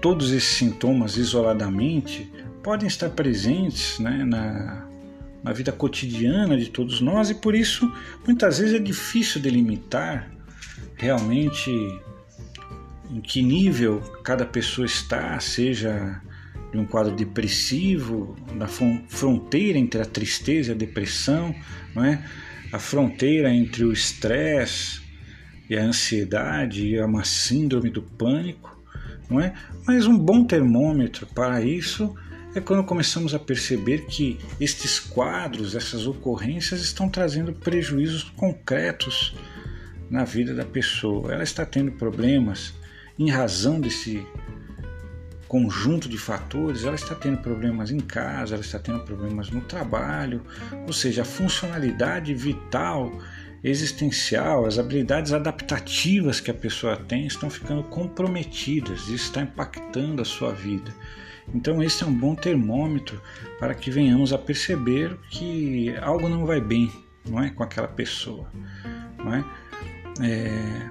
Todos 0.00 0.30
esses 0.30 0.56
sintomas 0.56 1.16
isoladamente 1.16 2.30
podem 2.62 2.86
estar 2.86 3.10
presentes 3.10 3.98
né, 3.98 4.24
na, 4.24 4.89
na 5.42 5.52
vida 5.52 5.72
cotidiana 5.72 6.56
de 6.56 6.70
todos 6.70 7.00
nós 7.00 7.30
e 7.30 7.34
por 7.34 7.54
isso 7.54 7.90
muitas 8.26 8.58
vezes 8.58 8.74
é 8.74 8.78
difícil 8.78 9.40
delimitar 9.40 10.30
realmente 10.96 11.70
em 13.10 13.20
que 13.20 13.42
nível 13.42 14.00
cada 14.22 14.44
pessoa 14.44 14.86
está, 14.86 15.38
seja 15.40 16.20
de 16.70 16.78
um 16.78 16.84
quadro 16.84 17.14
depressivo, 17.16 18.36
na 18.54 18.68
fronteira 18.68 19.78
entre 19.78 20.00
a 20.00 20.04
tristeza 20.04 20.70
e 20.70 20.74
a 20.74 20.78
depressão, 20.78 21.54
não 21.94 22.04
é? 22.04 22.22
a 22.72 22.78
fronteira 22.78 23.52
entre 23.52 23.84
o 23.84 23.92
estresse 23.92 25.00
e 25.68 25.76
a 25.76 25.82
ansiedade 25.82 26.86
e 26.86 27.00
uma 27.00 27.24
síndrome 27.24 27.90
do 27.90 28.02
pânico, 28.02 28.80
não 29.28 29.40
é? 29.40 29.54
Mas 29.86 30.06
um 30.06 30.16
bom 30.16 30.44
termômetro 30.44 31.26
para 31.26 31.62
isso 31.62 32.14
é 32.54 32.60
quando 32.60 32.84
começamos 32.84 33.34
a 33.34 33.38
perceber 33.38 34.06
que 34.06 34.38
estes 34.60 34.98
quadros, 34.98 35.76
essas 35.76 36.06
ocorrências 36.06 36.80
estão 36.80 37.08
trazendo 37.08 37.52
prejuízos 37.52 38.24
concretos 38.24 39.34
na 40.10 40.24
vida 40.24 40.52
da 40.52 40.64
pessoa. 40.64 41.32
Ela 41.32 41.44
está 41.44 41.64
tendo 41.64 41.92
problemas 41.92 42.74
em 43.18 43.30
razão 43.30 43.80
desse 43.80 44.26
conjunto 45.46 46.08
de 46.08 46.16
fatores, 46.16 46.84
ela 46.84 46.94
está 46.94 47.14
tendo 47.14 47.38
problemas 47.38 47.90
em 47.90 47.98
casa, 47.98 48.54
ela 48.54 48.62
está 48.62 48.78
tendo 48.78 49.00
problemas 49.00 49.50
no 49.50 49.60
trabalho, 49.60 50.42
ou 50.86 50.92
seja, 50.92 51.22
a 51.22 51.24
funcionalidade 51.24 52.32
vital, 52.34 53.12
existencial, 53.62 54.64
as 54.64 54.78
habilidades 54.78 55.32
adaptativas 55.32 56.40
que 56.40 56.50
a 56.50 56.54
pessoa 56.54 56.96
tem 56.96 57.26
estão 57.26 57.50
ficando 57.50 57.82
comprometidas, 57.84 59.02
isso 59.02 59.26
está 59.26 59.42
impactando 59.42 60.22
a 60.22 60.24
sua 60.24 60.52
vida. 60.52 60.92
Então, 61.54 61.82
esse 61.82 62.02
é 62.02 62.06
um 62.06 62.14
bom 62.14 62.34
termômetro 62.34 63.20
para 63.58 63.74
que 63.74 63.90
venhamos 63.90 64.32
a 64.32 64.38
perceber 64.38 65.16
que 65.28 65.94
algo 66.00 66.28
não 66.28 66.46
vai 66.46 66.60
bem, 66.60 66.90
não 67.28 67.42
é, 67.42 67.50
com 67.50 67.62
aquela 67.62 67.88
pessoa, 67.88 68.50
não 69.18 69.34
é? 69.34 69.44
É, 70.22 70.90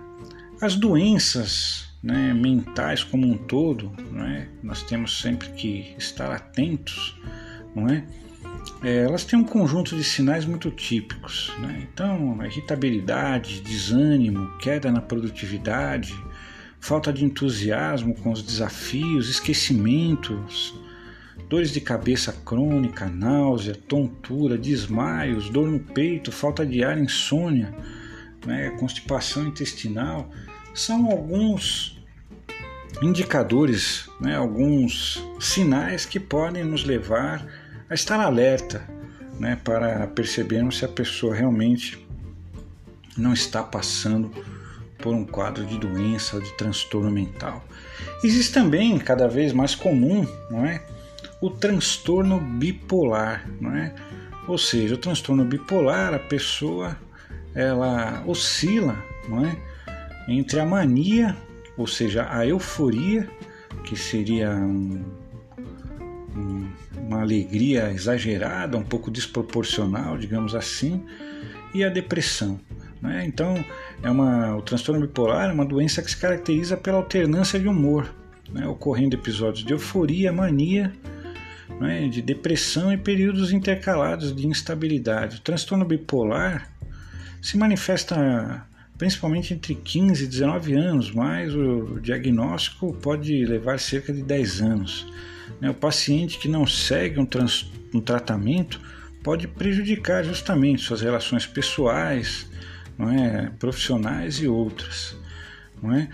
as 0.62 0.76
doenças 0.76 1.90
né, 2.02 2.34
mentais 2.34 3.04
como 3.04 3.28
um 3.28 3.38
todo, 3.38 3.92
é? 4.26 4.48
nós 4.64 4.84
temos 4.84 5.20
sempre 5.22 5.50
que 5.50 5.96
estar 5.98 6.32
atentos, 6.32 7.20
não 7.76 7.88
é? 7.88 8.04
é? 8.84 9.04
elas 9.04 9.24
têm 9.24 9.40
um 9.40 9.44
conjunto 9.44 9.96
de 9.96 10.04
sinais 10.04 10.46
muito 10.46 10.72
típicos. 10.72 11.54
Né? 11.60 11.88
Então, 11.92 12.44
irritabilidade, 12.44 13.62
desânimo, 13.62 14.58
queda 14.58 14.92
na 14.92 15.02
produtividade, 15.02 16.14
falta 16.80 17.12
de 17.12 17.26
entusiasmo 17.26 18.16
com 18.16 18.32
os 18.32 18.42
desafios, 18.42 19.30
esquecimentos, 19.30 20.74
dores 21.48 21.72
de 21.72 21.82
cabeça 21.82 22.34
crônica, 22.46 23.06
náusea, 23.08 23.76
tontura, 23.76 24.58
desmaios, 24.58 25.50
dor 25.50 25.68
no 25.68 25.80
peito, 25.80 26.32
falta 26.32 26.66
de 26.66 26.84
ar, 26.84 26.98
insônia 26.98 27.74
né, 28.46 28.70
constipação 28.80 29.46
intestinal, 29.46 30.30
são 30.74 31.10
alguns 31.10 32.00
indicadores, 33.02 34.10
né, 34.20 34.36
alguns 34.36 35.24
sinais 35.40 36.06
que 36.06 36.20
podem 36.20 36.64
nos 36.64 36.84
levar 36.84 37.46
a 37.90 37.94
estar 37.94 38.20
alerta 38.20 38.88
né, 39.40 39.58
para 39.64 40.06
percebermos 40.08 40.78
se 40.78 40.86
a 40.86 40.90
pessoa 40.90 41.34
realmente 41.34 42.06
não 43.18 43.34
está 43.34 43.64
passando 43.64 44.32
por 45.00 45.14
um 45.14 45.26
quadro 45.26 45.66
de 45.66 45.78
doença 45.78 46.36
ou 46.36 46.42
de 46.42 46.52
transtorno 46.54 47.10
mental. 47.10 47.64
Existe 48.24 48.54
também, 48.54 48.98
cada 49.00 49.28
vez 49.28 49.54
mais 49.54 49.76
comum, 49.76 50.28
não 50.50 50.66
é, 50.66 50.84
o 51.42 51.50
transtorno 51.50 52.40
bipolar, 52.40 53.50
não 53.60 53.76
é? 53.76 53.94
Ou 54.48 54.58
seja, 54.58 54.96
o 54.96 54.98
transtorno 54.98 55.46
bipolar, 55.46 56.14
a 56.14 56.20
pessoa 56.20 56.98
ela 57.56 58.24
oscila, 58.26 58.98
não 59.28 59.46
é, 59.46 59.58
entre 60.28 60.60
a 60.60 60.66
mania, 60.66 61.36
ou 61.78 61.88
seja, 61.88 62.28
a 62.30 62.46
euforia, 62.46 63.30
que 63.84 63.96
seria 63.96 64.52
um, 64.52 65.04
um, 66.36 66.70
uma 66.98 67.22
alegria 67.22 67.92
exagerada, 67.92 68.78
um 68.78 68.84
pouco 68.84 69.10
desproporcional, 69.10 70.18
digamos 70.18 70.54
assim, 70.54 71.04
e 71.74 71.84
a 71.84 71.90
depressão. 71.90 72.60
Né? 73.02 73.26
Então, 73.26 73.64
é 74.04 74.10
uma, 74.10 74.56
o 74.56 74.62
transtorno 74.62 75.02
bipolar 75.02 75.50
é 75.50 75.54
uma 75.54 75.66
doença 75.66 76.02
que 76.02 76.10
se 76.10 76.18
caracteriza 76.18 76.76
pela 76.76 76.98
alternância 76.98 77.60
de 77.60 77.68
humor, 77.68 78.14
né? 78.52 78.68
ocorrendo 78.68 79.16
episódios 79.16 79.66
de 79.66 79.74
euforia, 79.74 80.32
mania, 80.32 80.94
né? 81.80 82.08
de 82.08 82.22
depressão 82.22 82.92
e 82.92 82.98
períodos 82.98 83.52
intercalados 83.52 84.36
de 84.36 84.48
instabilidade. 84.48 85.38
O 85.38 85.42
transtorno 85.42 85.86
bipolar 85.86 86.72
se 87.42 87.58
manifesta 87.58 88.66
principalmente 88.98 89.54
entre 89.54 89.76
15 89.76 90.26
e 90.26 90.28
19 90.28 90.74
anos, 90.74 91.12
mas 91.12 91.56
o 91.56 92.02
diagnóstico 92.02 92.94
pode 92.94 93.46
levar 93.46 93.80
cerca 93.80 94.12
de 94.12 94.22
10 94.22 94.62
anos. 94.62 95.08
Né? 95.62 95.70
O 95.70 95.74
paciente 95.74 96.38
que 96.38 96.50
não 96.50 96.68
segue 96.68 97.18
um, 97.18 97.28
um 97.94 98.02
tratamento 98.02 98.82
pode 99.24 99.48
prejudicar 99.48 100.24
justamente 100.26 100.82
suas 100.82 101.00
relações 101.00 101.46
pessoais, 101.46 102.49
não 103.00 103.10
é? 103.10 103.50
profissionais 103.58 104.36
e 104.36 104.48
outras. 104.48 105.16
Não 105.82 105.96
é? 105.96 106.10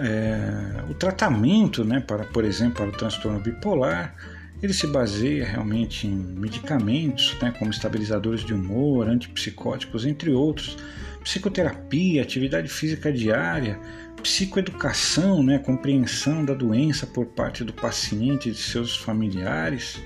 É, 0.00 0.84
o 0.90 0.94
tratamento, 0.94 1.84
né, 1.84 2.00
para, 2.00 2.24
por 2.24 2.44
exemplo, 2.44 2.74
para 2.74 2.88
o 2.88 2.92
transtorno 2.92 3.38
bipolar, 3.38 4.16
ele 4.60 4.72
se 4.72 4.88
baseia 4.88 5.46
realmente 5.46 6.08
em 6.08 6.10
medicamentos, 6.10 7.36
né, 7.40 7.54
como 7.56 7.70
estabilizadores 7.70 8.44
de 8.44 8.52
humor, 8.52 9.08
antipsicóticos, 9.08 10.04
entre 10.04 10.32
outros, 10.32 10.76
psicoterapia, 11.22 12.22
atividade 12.22 12.68
física 12.68 13.12
diária, 13.12 13.78
psicoeducação, 14.20 15.42
né, 15.42 15.58
compreensão 15.58 16.44
da 16.44 16.54
doença 16.54 17.06
por 17.06 17.26
parte 17.26 17.62
do 17.62 17.72
paciente 17.72 18.48
e 18.48 18.52
de 18.52 18.58
seus 18.58 18.96
familiares, 18.96 20.02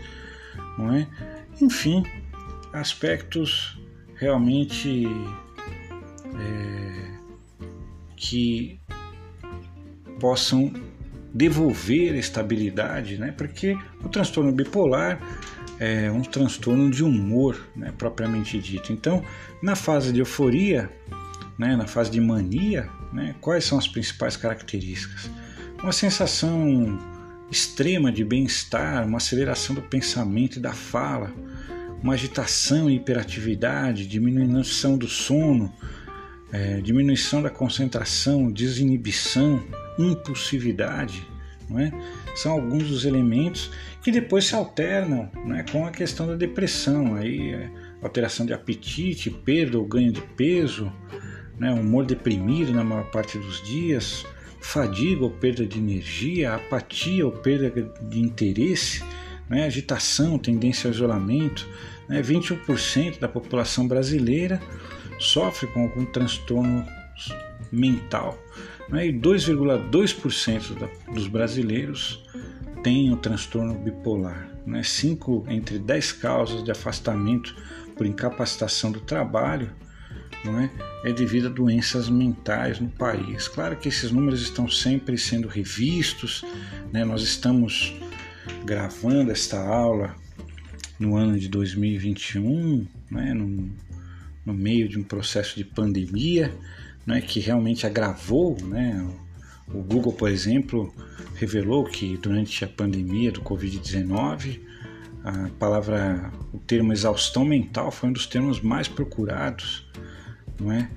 não 0.77 0.93
é? 0.93 1.07
Enfim, 1.63 2.05
aspectos 2.73 3.81
realmente 4.17 5.07
é, 6.37 7.11
que 8.17 8.81
possam 10.19 10.73
devolver 11.33 12.15
estabilidade, 12.15 13.19
né? 13.19 13.33
Porque 13.33 13.77
o 14.03 14.09
transtorno 14.09 14.51
bipolar 14.53 15.21
é 15.79 16.11
um 16.11 16.23
transtorno 16.23 16.91
de 16.91 17.05
humor, 17.05 17.57
né, 17.77 17.93
propriamente 17.97 18.59
dito. 18.59 18.93
Então, 18.93 19.23
na 19.63 19.77
fase 19.77 20.13
de 20.13 20.19
euforia, 20.19 20.91
né, 21.57 21.77
na 21.77 21.87
fase 21.87 22.11
de 22.11 22.21
mania, 22.21 22.89
né, 23.13 23.35
quais 23.41 23.65
são 23.65 23.79
as 23.79 23.87
principais 23.87 24.37
características? 24.37 25.31
Uma 25.81 25.93
sensação 25.93 26.99
extrema 27.51 28.11
de 28.11 28.25
bem-estar, 28.25 29.07
uma 29.07 29.19
aceleração 29.19 29.75
do 29.75 29.83
pensamento 29.83 30.57
e 30.57 30.61
da 30.61 30.73
fala, 30.73 31.33
uma 32.03 32.15
agitação 32.15 32.91
e 32.91 32.97
hiperatividade, 32.97 34.07
diminuição 34.07 34.99
do 34.99 35.09
sono, 35.09 35.73
é, 36.53 36.81
diminuição 36.81 37.43
da 37.43 37.51
concentração, 37.51 38.51
desinibição, 38.51 39.63
impulsividade, 39.99 41.27
é? 41.77 41.93
são 42.35 42.53
alguns 42.53 42.85
dos 42.85 43.05
elementos 43.05 43.71
que 44.03 44.11
depois 44.11 44.47
se 44.47 44.55
alternam 44.55 45.31
né, 45.45 45.65
com 45.71 45.87
a 45.87 45.91
questão 45.91 46.27
da 46.27 46.35
depressão, 46.35 47.15
aí 47.15 47.53
é, 47.53 47.71
alteração 48.01 48.47
de 48.47 48.53
apetite, 48.53 49.31
perda 49.31 49.79
ou 49.79 49.85
ganho 49.85 50.11
de 50.11 50.23
peso, 50.23 50.91
né, 51.59 51.71
humor 51.73 52.07
deprimido 52.07 52.73
na 52.73 52.85
maior 52.85 53.11
parte 53.11 53.37
dos 53.39 53.63
dias, 53.63 54.25
fadiga 54.61 55.25
ou 55.25 55.31
perda 55.31 55.67
de 55.67 55.79
energia, 55.79 56.55
apatia 56.55 57.27
ou 57.27 57.33
perda 57.33 57.71
de 58.01 58.21
interesse, 58.21 59.05
né, 59.49 59.67
agitação, 59.67 60.39
tendência 60.39 60.89
ao 60.89 60.95
isolamento. 60.95 61.69
Né, 62.09 62.23
21% 62.23 63.19
da 63.19 63.29
população 63.29 63.87
brasileira 63.87 64.61
sofre 65.19 65.67
com 65.69 65.83
algum 65.83 66.05
transtorno 66.05 66.87
mental. 67.71 68.39
Né, 68.89 69.09
e 69.09 69.13
2,2% 69.13 70.89
dos 71.13 71.27
brasileiros 71.27 72.25
têm 72.83 73.13
o 73.13 73.17
transtorno 73.17 73.75
bipolar. 73.75 74.49
Né, 74.67 74.83
5 74.83 75.47
entre 75.49 75.79
10 75.79 76.13
causas 76.13 76.65
de 76.65 76.71
afastamento 76.71 77.55
por 77.97 78.07
incapacitação 78.07 78.93
do 78.93 79.01
trabalho 79.01 79.71
não 80.45 80.61
é, 80.61 80.71
é 81.05 81.13
devido 81.13 81.49
a 81.49 81.51
doenças 81.51 82.09
mentais 82.09 82.79
no 82.79 82.89
país. 82.89 83.49
Claro 83.49 83.77
que 83.77 83.89
esses 83.89 84.13
números 84.13 84.41
estão 84.41 84.69
sempre 84.69 85.19
sendo 85.19 85.49
revistos, 85.49 86.45
né, 86.93 87.05
nós 87.05 87.23
estamos 87.23 87.95
gravando 88.65 89.31
esta 89.31 89.59
aula 89.59 90.15
no 90.99 91.17
ano 91.17 91.39
de 91.39 91.49
2021, 91.49 92.87
né, 93.11 93.35
no 94.49 94.55
meio 94.55 94.89
de 94.89 94.99
um 94.99 95.03
processo 95.03 95.57
de 95.57 95.63
pandemia, 95.63 96.51
né, 97.07 97.21
que 97.21 97.39
realmente 97.39 97.87
agravou, 97.87 98.57
né, 98.65 99.07
o 99.69 99.83
Google, 99.83 100.15
por 100.15 100.31
exemplo, 100.31 100.91
revelou 101.35 101.85
que 101.85 102.17
durante 102.17 102.65
a 102.65 102.69
pandemia 102.69 103.31
do 103.31 103.43
Covid-19, 103.43 104.59
a 105.23 105.51
palavra, 105.59 106.33
o 106.51 106.59
termo 106.59 106.95
exaustão 106.95 107.45
mental 107.45 107.91
foi 107.91 108.09
um 108.09 108.13
dos 108.13 108.27
termos 108.27 108.63
mais 108.63 108.89
procurados, 108.89 109.87
não 110.59 110.73
é? 110.73 110.89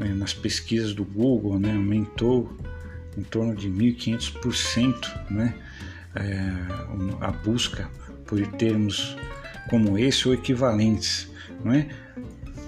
é 0.00 0.08
nas 0.14 0.32
pesquisas 0.32 0.94
do 0.94 1.04
Google, 1.04 1.58
né, 1.58 1.72
aumentou 1.72 2.56
em 3.14 3.22
torno 3.22 3.54
de 3.54 3.68
1.500%, 3.68 5.30
né, 5.30 5.54
é, 6.14 6.38
a 7.20 7.30
busca 7.30 7.90
por 8.24 8.40
termos 8.52 9.14
como 9.68 9.98
esse 9.98 10.26
ou 10.26 10.32
equivalentes, 10.32 11.30
não 11.62 11.74
é? 11.74 11.88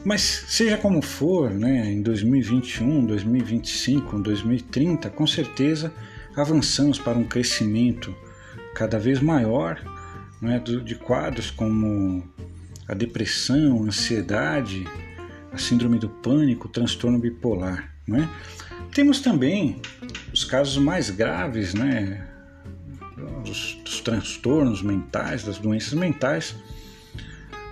Mas 0.08 0.22
seja 0.22 0.78
como 0.78 1.02
for, 1.02 1.50
né, 1.50 1.92
em 1.92 2.00
2021, 2.00 3.04
2025, 3.04 4.18
2030, 4.20 5.10
com 5.10 5.26
certeza 5.26 5.92
avançamos 6.34 6.98
para 6.98 7.18
um 7.18 7.24
crescimento 7.24 8.16
cada 8.74 8.98
vez 8.98 9.20
maior 9.20 9.78
né, 10.40 10.58
de 10.60 10.94
quadros 10.94 11.50
como 11.50 12.26
a 12.88 12.94
depressão, 12.94 13.82
a 13.82 13.88
ansiedade, 13.88 14.88
a 15.52 15.58
síndrome 15.58 15.98
do 15.98 16.08
pânico, 16.08 16.68
transtorno 16.68 17.18
bipolar. 17.18 17.94
Né? 18.06 18.26
Temos 18.94 19.20
também 19.20 19.82
os 20.32 20.42
casos 20.42 20.78
mais 20.78 21.10
graves 21.10 21.74
né, 21.74 22.26
dos 23.44 24.00
transtornos 24.02 24.82
mentais, 24.82 25.44
das 25.44 25.58
doenças 25.58 25.92
mentais, 25.92 26.56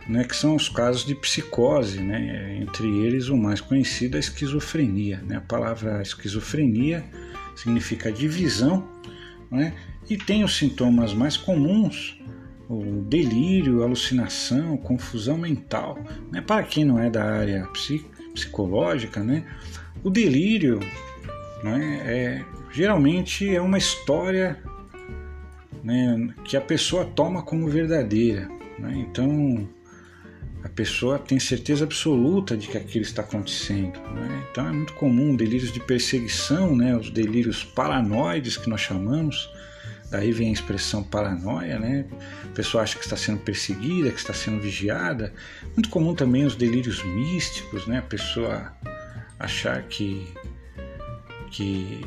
né, 0.09 0.25
que 0.25 0.37
são 0.37 0.55
os 0.55 0.69
casos 0.69 1.05
de 1.05 1.15
psicose, 1.15 2.01
né, 2.01 2.59
entre 2.61 2.87
eles 2.87 3.29
o 3.29 3.37
mais 3.37 3.61
conhecido 3.61 4.15
é 4.15 4.19
a 4.19 4.21
esquizofrenia. 4.21 5.21
Né? 5.27 5.37
A 5.37 5.41
palavra 5.41 6.01
esquizofrenia 6.01 7.05
significa 7.57 8.13
divisão 8.13 8.89
né, 9.51 9.75
e 10.09 10.17
tem 10.17 10.45
os 10.45 10.57
sintomas 10.57 11.13
mais 11.13 11.37
comuns, 11.37 12.19
o 12.69 13.03
delírio, 13.03 13.83
alucinação, 13.83 14.77
confusão 14.77 15.39
mental. 15.39 15.99
Né? 16.31 16.41
Para 16.41 16.63
quem 16.63 16.85
não 16.85 16.99
é 16.99 17.11
da 17.11 17.25
área 17.25 17.69
psicológica, 18.33 19.23
né, 19.23 19.45
o 20.05 20.11
delírio 20.11 20.79
né, 21.65 22.03
é, 22.05 22.45
geralmente 22.71 23.53
é 23.53 23.61
uma 23.61 23.79
história 23.79 24.63
né, 25.83 26.29
que 26.45 26.57
a 26.57 26.61
pessoa 26.61 27.05
toma 27.05 27.43
como 27.43 27.69
verdadeira. 27.69 28.49
Né? 28.79 29.07
Então, 29.09 29.69
a 30.67 30.69
pessoa 30.69 31.17
tem 31.17 31.39
certeza 31.39 31.85
absoluta 31.85 32.57
de 32.57 32.67
que 32.67 32.77
aquilo 32.77 33.05
está 33.05 33.23
acontecendo. 33.23 34.01
Né? 34.11 34.47
Então 34.51 34.67
é 34.67 34.73
muito 34.73 34.95
comum 34.95 35.37
delírios 35.37 35.73
de 35.73 35.79
perseguição, 35.79 36.75
né? 36.75 36.97
os 36.97 37.09
delírios 37.09 37.63
paranoides 37.63 38.57
que 38.57 38.69
nós 38.69 38.81
chamamos, 38.81 39.49
daí 40.11 40.33
vem 40.33 40.49
a 40.49 40.53
expressão 40.53 41.05
paranoia, 41.05 41.79
né? 41.79 42.05
a 42.43 42.49
pessoa 42.49 42.83
acha 42.83 42.99
que 42.99 43.05
está 43.05 43.17
sendo 43.17 43.39
perseguida, 43.39 44.11
que 44.11 44.19
está 44.19 44.35
sendo 44.35 44.61
vigiada. 44.61 45.33
Muito 45.77 45.89
comum 45.89 46.17
também 46.17 46.45
os 46.45 46.57
delírios 46.57 47.01
místicos, 47.05 47.87
né? 47.87 47.99
a 47.99 48.03
pessoa 48.03 48.73
achar 49.39 49.85
que, 49.85 50.27
que 51.53 52.01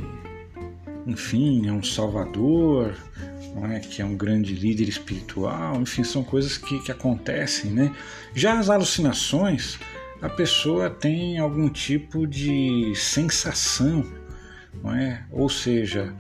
enfim, 1.10 1.68
é 1.68 1.72
um 1.72 1.84
salvador, 1.84 2.96
é? 3.72 3.80
que 3.80 4.02
é 4.02 4.06
um 4.06 4.16
grande 4.16 4.54
líder 4.54 4.88
espiritual, 4.88 5.82
enfim, 5.82 6.04
são 6.04 6.24
coisas 6.24 6.58
que, 6.58 6.80
que 6.84 6.92
acontecem. 6.92 7.72
Né? 7.72 7.94
Já 8.34 8.60
as 8.60 8.70
alucinações, 8.70 9.80
a 10.22 10.30
pessoa 10.30 10.90
tem 10.90 11.40
algum 11.40 11.70
tipo 11.70 12.28
de 12.28 12.94
sensação, 12.96 14.06
não 14.84 14.94
é? 14.94 15.26
ou 15.32 15.50
seja, 15.50 16.14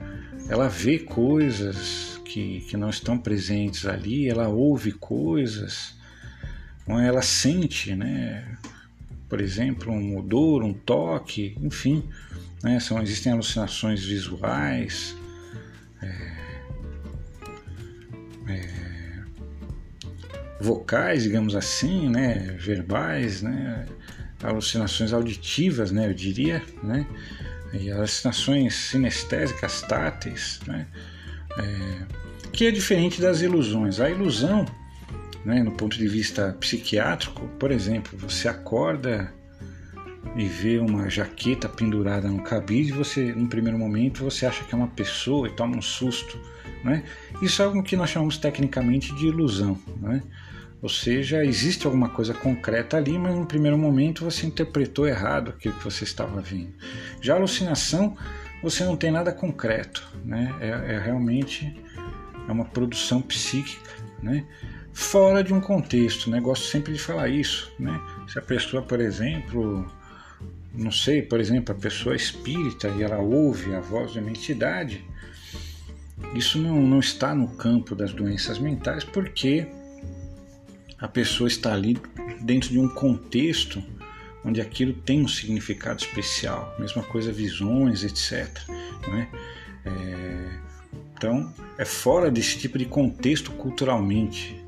ela 0.49 0.67
vê 0.67 0.99
coisas 0.99 2.19
que, 2.25 2.61
que 2.61 2.75
não 2.75 2.89
estão 2.89 3.17
presentes 3.17 3.85
ali, 3.85 4.27
ela 4.27 4.47
ouve 4.47 4.91
coisas, 4.91 5.95
não 6.87 6.99
é? 6.99 7.07
ela 7.07 7.21
sente, 7.21 7.95
né? 7.95 8.57
por 9.29 9.39
exemplo, 9.39 9.93
um 9.93 10.17
odor, 10.17 10.63
um 10.63 10.73
toque, 10.73 11.55
enfim. 11.61 12.03
Né? 12.63 12.79
São, 12.79 13.01
existem 13.01 13.31
alucinações 13.31 14.03
visuais, 14.03 15.15
é, 16.01 16.31
é, 18.47 19.23
vocais, 20.59 21.23
digamos 21.23 21.55
assim, 21.55 22.09
né? 22.09 22.55
verbais, 22.59 23.41
né? 23.41 23.85
alucinações 24.43 25.13
auditivas, 25.13 25.91
né? 25.91 26.07
eu 26.07 26.13
diria, 26.13 26.61
né? 26.83 27.05
e 27.73 27.91
alucinações 27.91 28.75
sinestésicas, 28.75 29.81
táteis, 29.81 30.59
né? 30.65 30.87
É, 31.57 32.19
que 32.51 32.65
é 32.65 32.71
diferente 32.71 33.21
das 33.21 33.41
ilusões. 33.41 33.99
A 33.99 34.09
ilusão, 34.09 34.65
né, 35.45 35.61
no 35.61 35.71
ponto 35.71 35.97
de 35.97 36.07
vista 36.07 36.55
psiquiátrico, 36.59 37.47
por 37.59 37.71
exemplo, 37.71 38.17
você 38.17 38.47
acorda 38.47 39.31
e 40.35 40.45
vê 40.45 40.79
uma 40.79 41.09
jaqueta 41.09 41.67
pendurada 41.67 42.27
no 42.27 42.41
cabide, 42.41 42.91
você, 42.91 43.33
no 43.33 43.47
primeiro 43.47 43.77
momento, 43.77 44.23
você 44.23 44.45
acha 44.45 44.63
que 44.63 44.73
é 44.73 44.77
uma 44.77 44.87
pessoa 44.87 45.47
e 45.47 45.51
toma 45.51 45.77
um 45.77 45.81
susto. 45.81 46.39
Né? 46.83 47.03
Isso 47.41 47.61
é 47.61 47.65
algo 47.65 47.83
que 47.83 47.95
nós 47.95 48.09
chamamos 48.09 48.37
tecnicamente 48.37 49.13
de 49.15 49.27
ilusão. 49.27 49.77
Né? 50.01 50.21
Ou 50.81 50.89
seja, 50.89 51.43
existe 51.43 51.85
alguma 51.85 52.09
coisa 52.09 52.33
concreta 52.33 52.95
ali, 52.95 53.17
mas 53.17 53.35
no 53.35 53.45
primeiro 53.45 53.77
momento 53.77 54.23
você 54.23 54.45
interpretou 54.45 55.07
errado 55.07 55.49
aquilo 55.49 55.75
que 55.75 55.83
você 55.83 56.03
estava 56.03 56.39
vendo. 56.41 56.73
Já 57.21 57.33
a 57.33 57.37
alucinação, 57.37 58.15
você 58.63 58.83
não 58.85 58.95
tem 58.95 59.11
nada 59.11 59.31
concreto, 59.31 60.07
né? 60.23 60.55
é, 60.61 60.95
é 60.95 60.99
realmente 60.99 61.75
é 62.47 62.51
uma 62.51 62.65
produção 62.65 63.21
psíquica, 63.21 63.91
né? 64.23 64.45
fora 64.93 65.43
de 65.43 65.53
um 65.53 65.59
contexto. 65.61 66.29
Né? 66.29 66.39
Gosto 66.39 66.65
sempre 66.65 66.93
de 66.93 66.99
falar 66.99 67.29
isso. 67.29 67.71
Né? 67.79 67.99
Se 68.27 68.39
a 68.39 68.41
pessoa, 68.41 68.81
por 68.81 68.99
exemplo, 68.99 69.85
não 70.73 70.91
sei, 70.91 71.21
por 71.21 71.39
exemplo, 71.39 71.75
a 71.75 71.77
pessoa 71.77 72.15
espírita 72.15 72.87
e 72.89 73.03
ela 73.03 73.19
ouve 73.19 73.73
a 73.73 73.79
voz 73.79 74.13
de 74.13 74.19
uma 74.19 74.29
entidade, 74.29 75.03
isso 76.33 76.59
não, 76.59 76.81
não 76.81 76.99
está 76.99 77.33
no 77.33 77.47
campo 77.55 77.95
das 77.95 78.13
doenças 78.13 78.59
mentais 78.59 79.03
porque 79.03 79.67
a 80.99 81.07
pessoa 81.07 81.47
está 81.47 81.73
ali 81.73 81.97
dentro 82.41 82.69
de 82.69 82.79
um 82.79 82.89
contexto 82.89 83.81
onde 84.43 84.61
aquilo 84.61 84.93
tem 84.93 85.21
um 85.21 85.27
significado 85.27 86.01
especial. 86.01 86.75
Mesma 86.79 87.03
coisa, 87.03 87.31
visões, 87.31 88.03
etc. 88.03 88.49
É? 89.07 89.27
É, 89.85 90.59
então, 91.15 91.53
é 91.77 91.85
fora 91.85 92.29
desse 92.29 92.57
tipo 92.57 92.77
de 92.77 92.85
contexto 92.85 93.51
culturalmente 93.51 94.59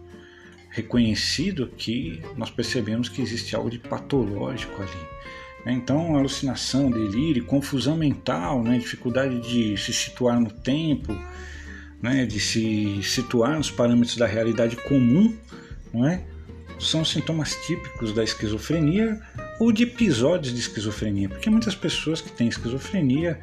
reconhecido 0.70 1.68
que 1.68 2.22
nós 2.38 2.50
percebemos 2.50 3.10
que 3.10 3.22
existe 3.22 3.56
algo 3.56 3.70
de 3.70 3.78
patológico 3.78 4.82
ali. 4.82 5.21
Né? 5.66 5.74
Então, 5.74 6.16
alucinação, 6.16 6.90
delírio, 6.90 7.46
confusão 7.46 7.96
mental, 7.98 8.64
né? 8.64 8.78
dificuldade 8.78 9.40
de 9.42 9.78
se 9.78 9.94
situar 9.94 10.40
no 10.40 10.50
tempo, 10.50 11.18
né? 12.02 12.26
de 12.26 12.40
se 12.40 13.02
situar 13.04 13.58
nos 13.58 13.72
parâmetros 13.72 14.18
da 14.18 14.26
realidade 14.26 14.76
comum, 14.76 15.36
não 15.94 16.08
é? 16.08 16.24
são 16.80 17.06
sintomas 17.06 17.56
típicos 17.68 18.12
da 18.12 18.24
esquizofrenia 18.24 19.22
ou 19.60 19.72
de 19.72 19.84
episódios 19.84 20.54
de 20.54 20.60
esquizofrenia, 20.60 21.30
porque 21.30 21.50
muitas 21.50 21.76
pessoas 21.76 22.22
que 22.22 22.32
têm 22.32 22.48
esquizofrenia 22.48 23.40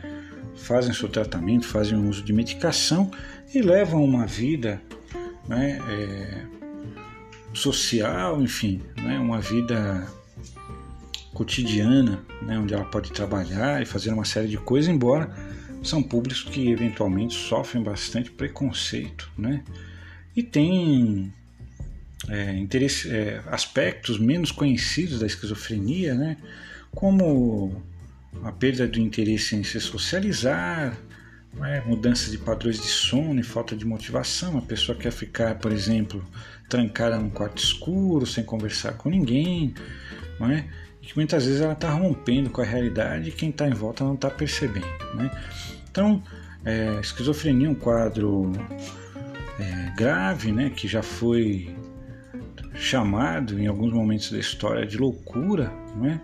fazem 0.57 0.93
seu 0.93 1.09
tratamento, 1.09 1.67
fazem 1.67 1.97
o 1.97 2.09
uso 2.09 2.23
de 2.23 2.33
medicação 2.33 3.11
e 3.55 3.63
levam 3.63 4.05
uma 4.05 4.27
vida 4.27 4.83
né, 5.47 5.81
é, 5.89 6.43
social, 7.55 8.43
enfim, 8.43 8.83
né, 8.97 9.19
uma 9.19 9.41
vida 9.41 10.07
cotidiana, 11.39 12.21
né, 12.43 12.59
onde 12.59 12.75
ela 12.75 12.85
pode 12.85 13.13
trabalhar 13.13 13.81
e 13.81 13.87
fazer 13.87 14.13
uma 14.13 14.25
série 14.25 14.49
de 14.49 14.57
coisas, 14.57 14.93
embora 14.93 15.33
são 15.85 16.03
públicos 16.03 16.43
que 16.43 16.69
eventualmente 16.69 17.35
sofrem 17.35 17.81
bastante 17.81 18.29
preconceito, 18.29 19.31
né? 19.39 19.63
E 20.35 20.43
tem 20.43 21.33
é, 22.29 22.57
interesse, 22.57 23.09
é, 23.09 23.41
aspectos 23.47 24.19
menos 24.19 24.51
conhecidos 24.51 25.21
da 25.21 25.27
esquizofrenia, 25.27 26.17
né? 26.17 26.37
Como 26.91 27.81
a 28.43 28.51
perda 28.51 28.89
do 28.89 28.99
interesse 28.99 29.55
em 29.55 29.63
se 29.63 29.81
socializar, 29.81 30.99
né? 31.55 31.81
mudança 31.87 32.33
de 32.33 32.39
padrões 32.39 32.81
de 32.81 32.89
sono 32.89 33.39
e 33.39 33.45
falta 33.45 33.77
de 33.77 33.85
motivação. 33.85 34.59
A 34.59 34.63
pessoa 34.63 34.99
quer 34.99 35.13
ficar, 35.13 35.55
por 35.61 35.71
exemplo, 35.71 36.27
trancada 36.69 37.17
num 37.17 37.31
quarto 37.31 37.63
escuro, 37.63 38.27
sem 38.27 38.43
conversar 38.43 38.95
com 38.95 39.09
ninguém, 39.09 39.73
não 40.41 40.51
é? 40.51 40.67
Que 41.09 41.17
muitas 41.17 41.47
vezes 41.47 41.63
ela 41.63 41.73
está 41.73 41.89
rompendo 41.89 42.51
com 42.51 42.61
a 42.61 42.65
realidade 42.65 43.31
e 43.31 43.33
quem 43.33 43.49
está 43.49 43.67
em 43.67 43.73
volta 43.73 44.05
não 44.05 44.13
está 44.13 44.29
percebendo. 44.29 44.87
Né? 45.15 45.31
Então, 45.91 46.23
é, 46.63 47.01
esquizofrenia 47.01 47.67
é 47.67 47.71
um 47.71 47.75
quadro 47.75 48.53
é, 49.59 49.91
grave, 49.97 50.53
né, 50.53 50.69
que 50.69 50.87
já 50.87 51.03
foi 51.03 51.75
chamado 52.75 53.59
em 53.59 53.67
alguns 53.67 53.91
momentos 53.91 54.31
da 54.31 54.39
história 54.39 54.85
de 54.85 54.99
loucura, 54.99 55.73
né, 55.97 56.21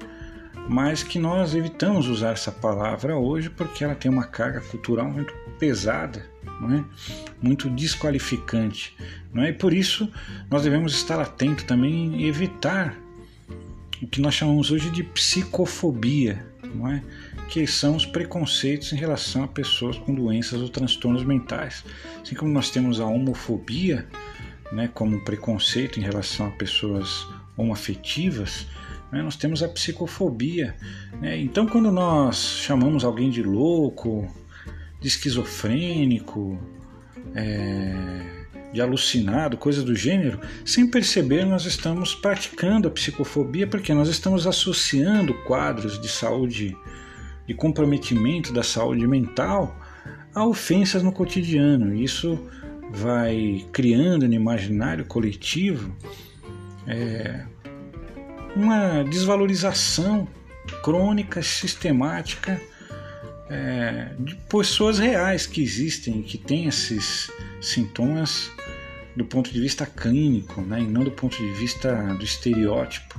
mas 0.68 1.02
que 1.02 1.18
nós 1.18 1.54
evitamos 1.54 2.06
usar 2.06 2.32
essa 2.32 2.52
palavra 2.52 3.16
hoje 3.16 3.48
porque 3.48 3.84
ela 3.84 3.94
tem 3.94 4.10
uma 4.10 4.24
carga 4.24 4.60
cultural 4.60 5.10
muito 5.10 5.32
pesada, 5.58 6.26
não 6.60 6.74
é? 6.76 6.84
muito 7.40 7.70
desqualificante. 7.70 8.94
Não 9.32 9.42
é? 9.42 9.48
E 9.48 9.52
por 9.54 9.72
isso 9.72 10.12
nós 10.50 10.62
devemos 10.62 10.94
estar 10.94 11.18
atentos 11.18 11.64
também 11.64 12.20
e 12.20 12.28
evitar 12.28 12.94
o 14.02 14.06
que 14.06 14.20
nós 14.20 14.34
chamamos 14.34 14.70
hoje 14.70 14.90
de 14.90 15.02
psicofobia, 15.02 16.44
não 16.74 16.88
é? 16.88 17.02
que 17.48 17.66
são 17.66 17.96
os 17.96 18.06
preconceitos 18.06 18.92
em 18.92 18.96
relação 18.96 19.44
a 19.44 19.48
pessoas 19.48 19.98
com 19.98 20.14
doenças 20.14 20.60
ou 20.60 20.68
transtornos 20.68 21.24
mentais. 21.24 21.84
Assim 22.22 22.34
como 22.34 22.50
nós 22.50 22.70
temos 22.70 23.00
a 23.00 23.06
homofobia, 23.06 24.06
né, 24.72 24.88
como 24.92 25.16
um 25.16 25.24
preconceito 25.24 26.00
em 26.00 26.02
relação 26.02 26.46
a 26.46 26.50
pessoas 26.50 27.26
homoafetivas, 27.56 28.66
né, 29.12 29.22
nós 29.22 29.36
temos 29.36 29.62
a 29.62 29.68
psicofobia. 29.68 30.74
Né? 31.20 31.38
Então, 31.38 31.66
quando 31.66 31.92
nós 31.92 32.36
chamamos 32.36 33.04
alguém 33.04 33.30
de 33.30 33.42
louco, 33.42 34.26
de 35.00 35.08
esquizofrênico, 35.08 36.58
é, 37.34 38.43
de 38.74 38.82
alucinado, 38.82 39.56
coisa 39.56 39.84
do 39.84 39.94
gênero, 39.94 40.40
sem 40.64 40.84
perceber 40.84 41.44
nós 41.44 41.64
estamos 41.64 42.12
praticando 42.12 42.88
a 42.88 42.90
psicofobia 42.90 43.68
porque 43.68 43.94
nós 43.94 44.08
estamos 44.08 44.48
associando 44.48 45.32
quadros 45.44 46.00
de 46.00 46.08
saúde, 46.08 46.76
de 47.46 47.54
comprometimento 47.54 48.52
da 48.52 48.64
saúde 48.64 49.06
mental 49.06 49.80
a 50.34 50.44
ofensas 50.44 51.04
no 51.04 51.12
cotidiano. 51.12 51.94
Isso 51.94 52.36
vai 52.90 53.64
criando 53.72 54.26
no 54.26 54.34
imaginário 54.34 55.04
coletivo 55.04 55.96
é, 56.84 57.44
uma 58.56 59.04
desvalorização 59.04 60.26
crônica, 60.82 61.40
sistemática 61.44 62.60
é, 63.48 64.08
de 64.18 64.34
pessoas 64.48 64.98
reais 64.98 65.46
que 65.46 65.62
existem, 65.62 66.22
que 66.22 66.36
têm 66.36 66.66
esses 66.66 67.30
sintomas 67.64 68.50
do 69.16 69.24
ponto 69.24 69.52
de 69.52 69.60
vista 69.60 69.86
clínico, 69.86 70.60
né, 70.60 70.80
e 70.80 70.86
não 70.86 71.04
do 71.04 71.10
ponto 71.10 71.36
de 71.36 71.52
vista 71.52 71.94
do 72.14 72.24
estereótipo. 72.24 73.18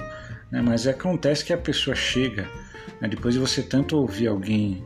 Né, 0.51 0.61
mas 0.61 0.87
acontece 0.87 1.43
que 1.43 1.53
a 1.53 1.57
pessoa 1.57 1.95
chega, 1.95 2.49
né, 3.01 3.07
depois 3.07 3.33
de 3.33 3.39
você 3.39 3.63
tanto 3.63 3.97
ouvir 3.97 4.27
alguém 4.27 4.85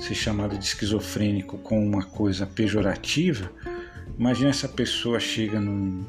ser 0.00 0.14
chamado 0.14 0.58
de 0.58 0.64
esquizofrênico 0.64 1.58
com 1.58 1.84
uma 1.84 2.02
coisa 2.02 2.44
pejorativa, 2.44 3.50
imagina 4.18 4.50
essa 4.50 4.68
pessoa 4.68 5.20
chega 5.20 5.60
num, 5.60 6.04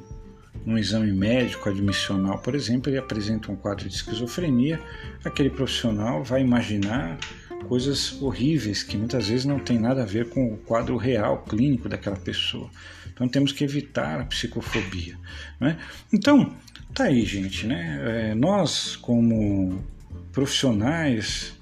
num 0.66 0.78
exame 0.78 1.12
médico 1.12 1.70
admissional, 1.70 2.40
por 2.40 2.56
exemplo, 2.56 2.92
e 2.92 2.98
apresenta 2.98 3.52
um 3.52 3.56
quadro 3.56 3.88
de 3.88 3.96
esquizofrenia, 3.96 4.82
aquele 5.24 5.52
profissional 5.52 6.24
vai 6.24 6.42
imaginar 6.42 7.20
coisas 7.64 8.22
horríveis 8.22 8.84
que 8.84 8.98
muitas 8.98 9.28
vezes 9.28 9.46
não 9.46 9.60
tem 9.60 9.80
nada 9.80 10.04
a 10.04 10.06
ver 10.06 10.30
com 10.30 10.54
o 10.54 10.58
quadro 10.58 10.98
real 10.98 11.44
clínico 11.44 11.90
daquela 11.90 12.16
pessoa. 12.16 12.70
Então 13.14 13.28
temos 13.28 13.52
que 13.52 13.64
evitar 13.64 14.22
a 14.22 14.26
psicofobia. 14.26 15.18
Né? 15.60 15.78
Então, 16.12 16.56
tá 16.94 17.06
aí, 17.06 17.24
gente. 17.26 17.66
Né? 17.68 18.32
É, 18.32 18.36
nós, 18.36 18.96
como 18.96 19.84
profissionais 20.32 21.54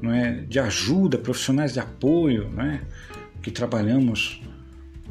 não 0.00 0.12
é, 0.12 0.32
de 0.32 0.58
ajuda, 0.58 1.18
profissionais 1.18 1.72
de 1.72 1.80
apoio, 1.80 2.48
né? 2.50 2.82
que 3.42 3.50
trabalhamos 3.50 4.40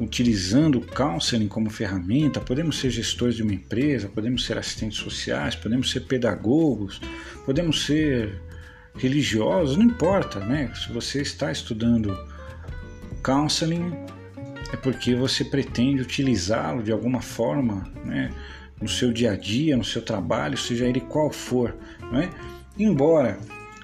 utilizando 0.00 0.78
o 0.78 0.86
counseling 0.86 1.46
como 1.46 1.70
ferramenta, 1.70 2.40
podemos 2.40 2.78
ser 2.78 2.90
gestores 2.90 3.36
de 3.36 3.42
uma 3.42 3.52
empresa, 3.52 4.08
podemos 4.08 4.44
ser 4.44 4.58
assistentes 4.58 4.98
sociais, 4.98 5.54
podemos 5.54 5.90
ser 5.90 6.00
pedagogos, 6.00 7.00
podemos 7.44 7.84
ser 7.84 8.40
religiosos, 8.94 9.76
não 9.76 9.84
importa, 9.84 10.40
né? 10.40 10.70
Se 10.74 10.92
você 10.92 11.22
está 11.22 11.50
estudando 11.50 12.16
counseling, 13.22 13.92
é 14.72 14.76
porque 14.76 15.14
você 15.14 15.44
pretende 15.44 16.02
utilizá-lo 16.02 16.82
de 16.82 16.92
alguma 16.92 17.20
forma, 17.20 17.90
né? 18.04 18.30
No 18.80 18.88
seu 18.88 19.12
dia 19.12 19.32
a 19.32 19.36
dia, 19.36 19.76
no 19.76 19.84
seu 19.84 20.02
trabalho, 20.02 20.58
seja 20.58 20.86
ele 20.86 21.00
qual 21.00 21.30
for, 21.30 21.74
não 22.10 22.18
é? 22.20 22.30
Embora 22.78 23.38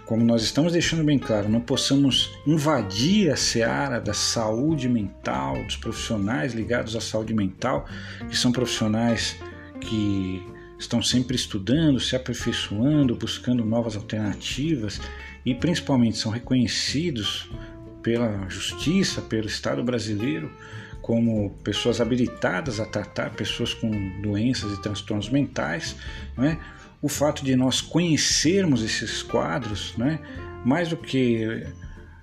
como 0.09 0.25
nós 0.25 0.43
estamos 0.43 0.73
deixando 0.73 1.05
bem 1.05 1.19
claro, 1.19 1.51
não 1.51 1.61
possamos 1.61 2.33
invadir 2.47 3.31
a 3.31 3.37
seara 3.37 4.01
da 4.01 4.15
saúde 4.15 4.89
mental, 4.89 5.63
dos 5.65 5.77
profissionais 5.77 6.55
ligados 6.55 6.97
à 6.97 7.01
saúde 7.01 7.35
mental, 7.35 7.87
que 8.27 8.35
são 8.35 8.51
profissionais 8.51 9.37
que 9.83 10.43
estão 10.79 11.03
sempre 11.03 11.37
estudando, 11.37 11.99
se 11.99 12.15
aperfeiçoando, 12.15 13.17
buscando 13.17 13.65
novas 13.65 13.97
alternativas 13.97 15.01
e 15.45 15.55
principalmente 15.55 16.19
são 16.19 16.31
reconhecidos 16.31 17.51
pela 18.03 18.49
justiça, 18.49 19.21
pelo 19.21 19.47
Estado 19.47 19.83
brasileiro, 19.83 20.51
como 21.03 21.51
pessoas 21.65 22.01
habilitadas 22.01 22.81
a 22.81 22.87
tratar 22.87 23.31
pessoas 23.31 23.75
com 23.75 23.91
doenças 24.21 24.73
e 24.73 24.83
transtornos 24.83 25.29
mentais, 25.29 25.97
não 26.37 26.45
é? 26.45 26.59
o 27.01 27.09
fato 27.09 27.45
de 27.45 27.55
nós 27.55 27.81
conhecermos 27.81 28.83
esses 28.83 29.23
quadros, 29.23 29.95
né, 29.97 30.19
mais 30.65 30.89
do 30.89 30.97
que 30.97 31.67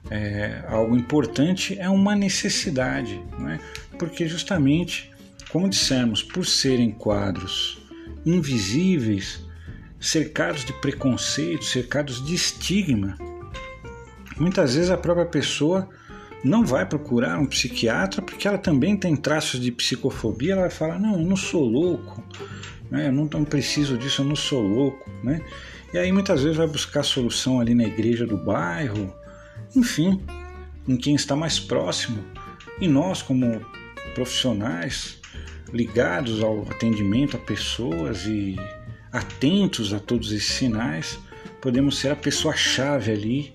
é, 0.10 0.64
algo 0.68 0.96
importante, 0.96 1.80
é 1.80 1.90
uma 1.90 2.16
necessidade, 2.16 3.22
né, 3.40 3.60
porque 3.98 4.28
justamente, 4.28 5.12
como 5.50 5.70
dissemos, 5.70 6.22
por 6.22 6.46
serem 6.46 6.92
quadros 6.92 7.85
invisíveis, 8.26 9.46
cercados 10.00 10.66
de 10.66 10.74
preconceito, 10.74 11.64
cercados 11.66 12.24
de 12.26 12.36
estigma, 12.36 13.18
muitas 14.38 14.76
vezes 14.76 14.90
a 14.90 14.98
própria 14.98 15.26
pessoa 15.26 15.90
não 16.44 16.64
vai 16.64 16.86
procurar 16.86 17.40
um 17.40 17.46
psiquiatra 17.46 18.22
porque 18.22 18.48
ela 18.48 18.58
também 18.58 18.96
tem 18.96 19.16
traços 19.16 19.60
de 19.60 19.72
psicofobia, 19.72 20.54
ela 20.54 20.62
vai 20.62 20.70
falar: 20.70 21.00
não, 21.00 21.20
eu 21.20 21.26
não 21.26 21.36
sou 21.36 21.66
louco, 21.66 22.24
né? 22.90 23.08
eu 23.08 23.12
não, 23.12 23.28
preciso 23.28 23.98
disso, 23.98 24.22
eu 24.22 24.26
não 24.26 24.36
sou 24.36 24.62
louco. 24.62 25.10
Né? 25.24 25.42
E 25.94 25.98
aí 25.98 26.12
muitas 26.12 26.44
vezes 26.44 26.58
vai 26.58 26.68
buscar 26.68 27.04
solução 27.04 27.60
ali 27.60 27.74
na 27.74 27.84
igreja 27.84 28.26
do 28.28 28.38
bairro, 28.38 29.14
enfim, 29.76 30.22
em 30.88 30.96
quem 30.98 31.16
está 31.16 31.36
mais 31.36 31.60
próximo. 31.60 32.24
E 32.80 32.88
nós, 32.88 33.22
como 33.22 33.66
profissionais 34.14 35.20
ligados 35.74 36.44
ao 36.44 36.62
atendimento 36.64 37.36
a 37.36 37.40
pessoas 37.40 38.26
e 38.26 38.56
atentos 39.12 39.94
a 39.94 40.00
todos 40.00 40.32
esses 40.32 40.54
sinais, 40.54 41.20
podemos 41.62 41.98
ser 41.98 42.12
a 42.12 42.16
pessoa-chave 42.16 43.12
ali 43.12 43.54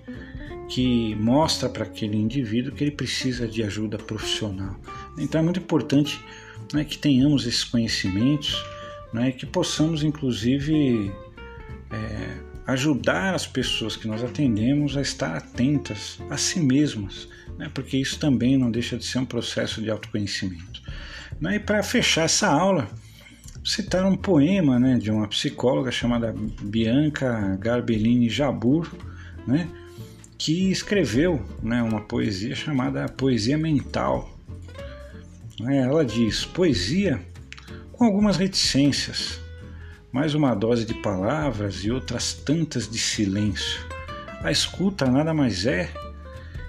que 0.67 1.15
mostra 1.15 1.67
para 1.69 1.83
aquele 1.83 2.17
indivíduo 2.17 2.73
que 2.73 2.83
ele 2.83 2.91
precisa 2.91 3.47
de 3.47 3.61
ajuda 3.61 3.97
profissional. 3.97 4.79
Então 5.17 5.41
é 5.41 5.43
muito 5.43 5.59
importante 5.59 6.19
né, 6.73 6.83
que 6.85 6.97
tenhamos 6.97 7.45
esses 7.45 7.63
conhecimentos 7.63 8.63
né, 9.13 9.31
que 9.31 9.45
possamos, 9.45 10.03
inclusive, 10.03 11.11
é, 11.91 12.37
ajudar 12.67 13.35
as 13.35 13.45
pessoas 13.45 13.95
que 13.95 14.07
nós 14.07 14.23
atendemos 14.23 14.95
a 14.95 15.01
estar 15.01 15.35
atentas 15.35 16.19
a 16.29 16.37
si 16.37 16.59
mesmas, 16.59 17.27
né, 17.57 17.69
porque 17.73 17.97
isso 17.97 18.17
também 18.19 18.57
não 18.57 18.71
deixa 18.71 18.97
de 18.97 19.05
ser 19.05 19.19
um 19.19 19.25
processo 19.25 19.81
de 19.81 19.89
autoconhecimento. 19.89 20.81
Né, 21.41 21.55
e 21.55 21.59
para 21.59 21.81
fechar 21.81 22.25
essa 22.25 22.47
aula, 22.47 22.87
citar 23.65 24.05
um 24.05 24.15
poema 24.15 24.79
né, 24.79 24.99
de 24.99 25.09
uma 25.09 25.27
psicóloga 25.27 25.91
chamada 25.91 26.35
Bianca 26.61 27.57
Garbellini 27.59 28.29
Jabur, 28.29 28.87
né, 29.47 29.67
que 30.37 30.69
escreveu 30.69 31.43
né, 31.63 31.81
uma 31.81 32.01
poesia 32.01 32.53
chamada 32.53 33.09
Poesia 33.09 33.57
Mental. 33.57 34.29
Né, 35.59 35.79
ela 35.79 36.05
diz: 36.05 36.45
Poesia 36.45 37.19
com 37.91 38.05
algumas 38.05 38.37
reticências, 38.37 39.39
mais 40.11 40.35
uma 40.35 40.53
dose 40.53 40.85
de 40.85 40.93
palavras 40.93 41.83
e 41.83 41.91
outras 41.91 42.33
tantas 42.33 42.87
de 42.87 42.99
silêncio. 42.99 43.83
A 44.43 44.51
escuta 44.51 45.09
nada 45.09 45.33
mais 45.33 45.65
é 45.65 45.91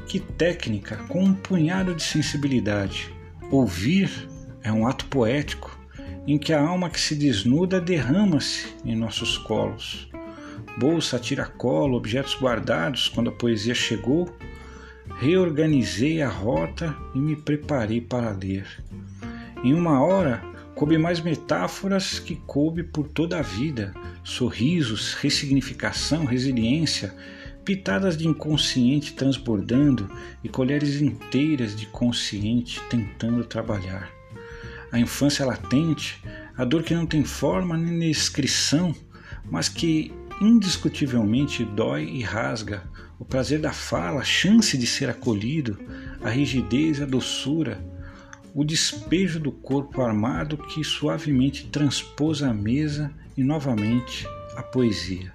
que 0.06 0.18
técnica 0.18 0.96
com 1.08 1.22
um 1.22 1.34
punhado 1.34 1.94
de 1.94 2.02
sensibilidade. 2.02 3.12
Ouvir 3.50 4.31
é 4.62 4.72
um 4.72 4.86
ato 4.86 5.06
poético 5.06 5.78
em 6.26 6.38
que 6.38 6.52
a 6.52 6.60
alma 6.60 6.88
que 6.88 7.00
se 7.00 7.14
desnuda 7.14 7.80
derrama-se 7.80 8.74
em 8.84 8.94
nossos 8.94 9.36
colos. 9.38 10.08
Bolsa, 10.78 11.18
tiracolo, 11.18 11.96
objetos 11.96 12.36
guardados 12.40 13.08
quando 13.08 13.30
a 13.30 13.32
poesia 13.32 13.74
chegou, 13.74 14.34
reorganizei 15.18 16.22
a 16.22 16.28
rota 16.28 16.96
e 17.14 17.18
me 17.18 17.36
preparei 17.36 18.00
para 18.00 18.30
ler. 18.30 18.66
Em 19.62 19.74
uma 19.74 20.02
hora 20.02 20.42
coube 20.74 20.96
mais 20.96 21.20
metáforas 21.20 22.18
que 22.18 22.36
coube 22.36 22.82
por 22.82 23.08
toda 23.08 23.38
a 23.38 23.42
vida, 23.42 23.92
sorrisos, 24.24 25.14
ressignificação, 25.14 26.24
resiliência, 26.24 27.14
pitadas 27.64 28.16
de 28.16 28.26
inconsciente 28.26 29.12
transbordando 29.12 30.10
e 30.42 30.48
colheres 30.48 31.00
inteiras 31.00 31.76
de 31.76 31.86
consciente 31.86 32.80
tentando 32.88 33.44
trabalhar. 33.44 34.21
A 34.92 34.98
infância 34.98 35.44
latente, 35.44 36.22
a 36.56 36.64
dor 36.64 36.82
que 36.82 36.94
não 36.94 37.06
tem 37.06 37.24
forma 37.24 37.76
nem 37.76 38.10
descrição, 38.10 38.94
mas 39.50 39.68
que 39.68 40.12
indiscutivelmente 40.40 41.64
dói 41.64 42.04
e 42.04 42.22
rasga, 42.22 42.82
o 43.18 43.24
prazer 43.24 43.60
da 43.60 43.72
fala, 43.72 44.20
a 44.20 44.24
chance 44.24 44.76
de 44.76 44.86
ser 44.86 45.08
acolhido, 45.08 45.78
a 46.22 46.28
rigidez 46.28 47.00
a 47.00 47.06
doçura, 47.06 47.80
o 48.54 48.64
despejo 48.64 49.40
do 49.40 49.50
corpo 49.50 50.02
armado 50.02 50.58
que 50.58 50.84
suavemente 50.84 51.68
transpôs 51.68 52.42
a 52.42 52.52
mesa 52.52 53.10
e 53.36 53.42
novamente 53.42 54.26
a 54.56 54.62
poesia. 54.62 55.32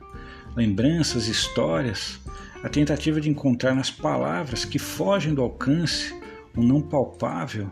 Lembranças, 0.56 1.28
histórias, 1.28 2.20
a 2.64 2.70
tentativa 2.70 3.20
de 3.20 3.30
encontrar 3.30 3.74
nas 3.74 3.90
palavras 3.90 4.66
que 4.66 4.78
fogem 4.78 5.34
do 5.34 5.42
alcance 5.42 6.14
o 6.56 6.62
não 6.62 6.82
palpável 6.82 7.72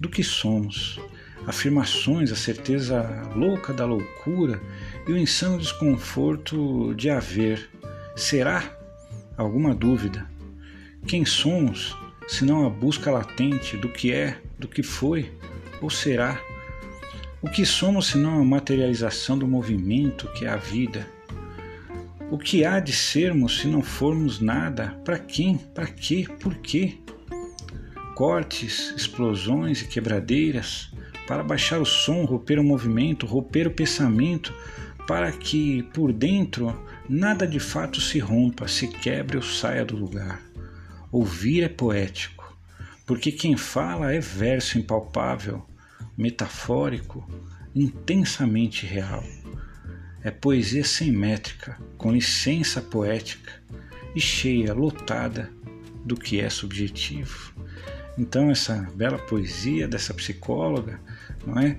do 0.00 0.08
que 0.08 0.24
somos, 0.24 0.98
afirmações, 1.46 2.30
a 2.30 2.36
certeza 2.36 3.02
louca 3.34 3.72
da 3.72 3.84
loucura 3.84 4.60
e 5.06 5.12
o 5.12 5.18
insano 5.18 5.58
desconforto 5.58 6.94
de 6.94 7.10
haver. 7.10 7.68
Será? 8.16 8.76
Alguma 9.36 9.74
dúvida. 9.74 10.30
Quem 11.06 11.24
somos, 11.24 11.96
senão 12.28 12.66
a 12.66 12.70
busca 12.70 13.10
latente 13.10 13.76
do 13.76 13.88
que 13.88 14.12
é 14.12 14.38
do 14.58 14.68
que 14.68 14.82
foi 14.82 15.32
ou 15.80 15.90
será. 15.90 16.40
O 17.40 17.50
que 17.50 17.66
somos 17.66 18.06
senão 18.06 18.40
a 18.40 18.44
materialização 18.44 19.36
do 19.36 19.48
movimento 19.48 20.30
que 20.32 20.44
é 20.44 20.48
a 20.48 20.56
vida? 20.56 21.08
O 22.30 22.38
que 22.38 22.64
há 22.64 22.78
de 22.78 22.92
sermos 22.92 23.60
se 23.60 23.66
não 23.66 23.82
formos 23.82 24.40
nada? 24.40 24.96
Para 25.04 25.18
quem? 25.18 25.58
Para 25.58 25.86
quê? 25.86 26.26
Por 26.40 26.54
quê? 26.56 26.98
Cortes, 28.14 28.94
explosões 28.96 29.82
e 29.82 29.88
quebradeiras 29.88 30.91
para 31.26 31.42
baixar 31.42 31.80
o 31.80 31.86
som, 31.86 32.24
romper 32.24 32.58
o 32.58 32.64
movimento, 32.64 33.26
romper 33.26 33.66
o 33.66 33.70
pensamento, 33.70 34.54
para 35.06 35.30
que 35.32 35.82
por 35.94 36.12
dentro 36.12 36.80
nada 37.08 37.46
de 37.46 37.58
fato 37.58 38.00
se 38.00 38.18
rompa, 38.18 38.68
se 38.68 38.88
quebre 38.88 39.36
ou 39.36 39.42
saia 39.42 39.84
do 39.84 39.96
lugar. 39.96 40.40
Ouvir 41.10 41.62
é 41.62 41.68
poético 41.68 42.42
porque 43.06 43.32
quem 43.32 43.56
fala 43.56 44.12
é 44.12 44.20
verso 44.20 44.78
impalpável, 44.78 45.62
metafórico, 46.16 47.28
intensamente 47.74 48.86
real. 48.86 49.24
É 50.22 50.30
poesia 50.30 50.84
sem 50.84 51.10
métrica, 51.10 51.76
com 51.98 52.12
licença 52.12 52.80
poética 52.80 53.52
e 54.14 54.20
cheia, 54.20 54.72
lotada 54.72 55.50
do 56.04 56.16
que 56.16 56.40
é 56.40 56.48
subjetivo. 56.48 57.52
Então 58.16 58.50
essa 58.50 58.88
bela 58.94 59.18
poesia 59.18 59.88
dessa 59.88 60.14
psicóloga, 60.14 61.00
não 61.46 61.58
é, 61.58 61.78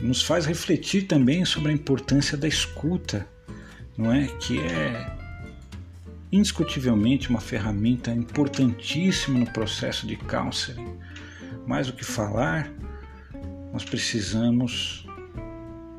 nos 0.00 0.22
faz 0.22 0.46
refletir 0.46 1.06
também 1.06 1.44
sobre 1.44 1.70
a 1.70 1.74
importância 1.74 2.36
da 2.36 2.48
escuta, 2.48 3.26
não 3.96 4.12
é, 4.12 4.26
que 4.26 4.58
é 4.58 5.16
indiscutivelmente 6.32 7.28
uma 7.28 7.40
ferramenta 7.40 8.10
importantíssima 8.12 9.38
no 9.38 9.50
processo 9.52 10.06
de 10.06 10.16
counseling. 10.16 10.96
Mais 11.66 11.88
do 11.88 11.92
que 11.92 12.04
falar, 12.04 12.70
nós 13.72 13.84
precisamos 13.84 15.06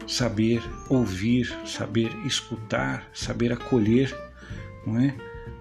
saber 0.08 0.62
ouvir, 0.90 1.54
saber 1.66 2.10
escutar, 2.26 3.08
saber 3.14 3.54
acolher, 3.54 4.16
não 4.86 5.00
é? 5.00 5.16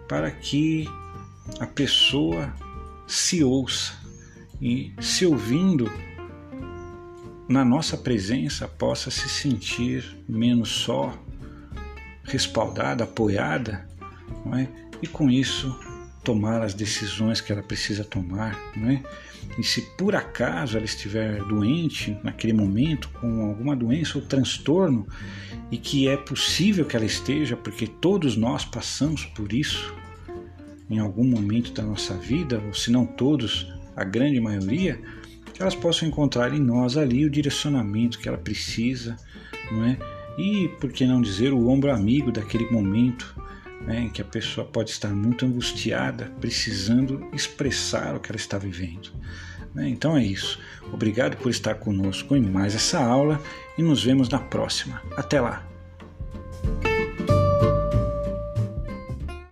Para 0.08 0.30
que 0.30 0.88
a 1.58 1.66
pessoa 1.66 2.52
se 3.06 3.42
ouça, 3.42 4.00
e 4.60 4.92
se 5.00 5.24
ouvindo 5.24 5.90
na 7.50 7.64
nossa 7.64 7.96
presença 7.96 8.68
possa 8.68 9.10
se 9.10 9.28
sentir 9.28 10.16
menos 10.28 10.68
só, 10.68 11.20
respaldada, 12.22 13.02
apoiada, 13.02 13.88
é? 14.56 14.68
e 15.02 15.08
com 15.08 15.28
isso 15.28 15.76
tomar 16.22 16.62
as 16.62 16.74
decisões 16.74 17.40
que 17.40 17.50
ela 17.52 17.62
precisa 17.62 18.04
tomar, 18.04 18.56
é? 18.76 19.02
E 19.58 19.64
se 19.64 19.80
por 19.96 20.14
acaso 20.14 20.76
ela 20.76 20.84
estiver 20.84 21.42
doente 21.44 22.16
naquele 22.22 22.52
momento, 22.52 23.08
com 23.08 23.46
alguma 23.46 23.74
doença 23.74 24.16
ou 24.16 24.24
transtorno, 24.24 25.08
e 25.72 25.76
que 25.76 26.06
é 26.06 26.16
possível 26.16 26.84
que 26.84 26.94
ela 26.94 27.04
esteja, 27.04 27.56
porque 27.56 27.88
todos 27.88 28.36
nós 28.36 28.64
passamos 28.64 29.24
por 29.24 29.52
isso 29.52 29.92
em 30.88 31.00
algum 31.00 31.24
momento 31.24 31.72
da 31.72 31.82
nossa 31.82 32.14
vida, 32.14 32.62
ou 32.64 32.74
se 32.74 32.92
não 32.92 33.04
todos, 33.04 33.72
a 33.96 34.04
grande 34.04 34.40
maioria, 34.40 35.00
que 35.60 35.64
elas 35.64 35.74
possam 35.74 36.08
encontrar 36.08 36.54
em 36.54 36.58
nós 36.58 36.96
ali 36.96 37.26
o 37.26 37.30
direcionamento 37.30 38.18
que 38.18 38.26
ela 38.26 38.38
precisa, 38.38 39.14
não 39.70 39.84
é? 39.84 39.98
E 40.38 40.68
por 40.80 40.90
que 40.90 41.04
não 41.04 41.20
dizer 41.20 41.52
o 41.52 41.68
ombro 41.68 41.92
amigo 41.92 42.32
daquele 42.32 42.64
momento 42.70 43.34
né, 43.82 44.04
em 44.04 44.08
que 44.08 44.22
a 44.22 44.24
pessoa 44.24 44.66
pode 44.66 44.88
estar 44.88 45.10
muito 45.10 45.44
angustiada, 45.44 46.32
precisando 46.40 47.28
expressar 47.34 48.16
o 48.16 48.20
que 48.20 48.32
ela 48.32 48.38
está 48.38 48.56
vivendo. 48.56 49.12
Né? 49.74 49.90
Então 49.90 50.16
é 50.16 50.24
isso. 50.24 50.58
Obrigado 50.94 51.36
por 51.36 51.50
estar 51.50 51.74
conosco 51.74 52.34
em 52.34 52.40
mais 52.40 52.74
essa 52.74 52.98
aula 52.98 53.38
e 53.76 53.82
nos 53.82 54.02
vemos 54.02 54.30
na 54.30 54.38
próxima. 54.38 55.02
Até 55.14 55.42
lá! 55.42 55.69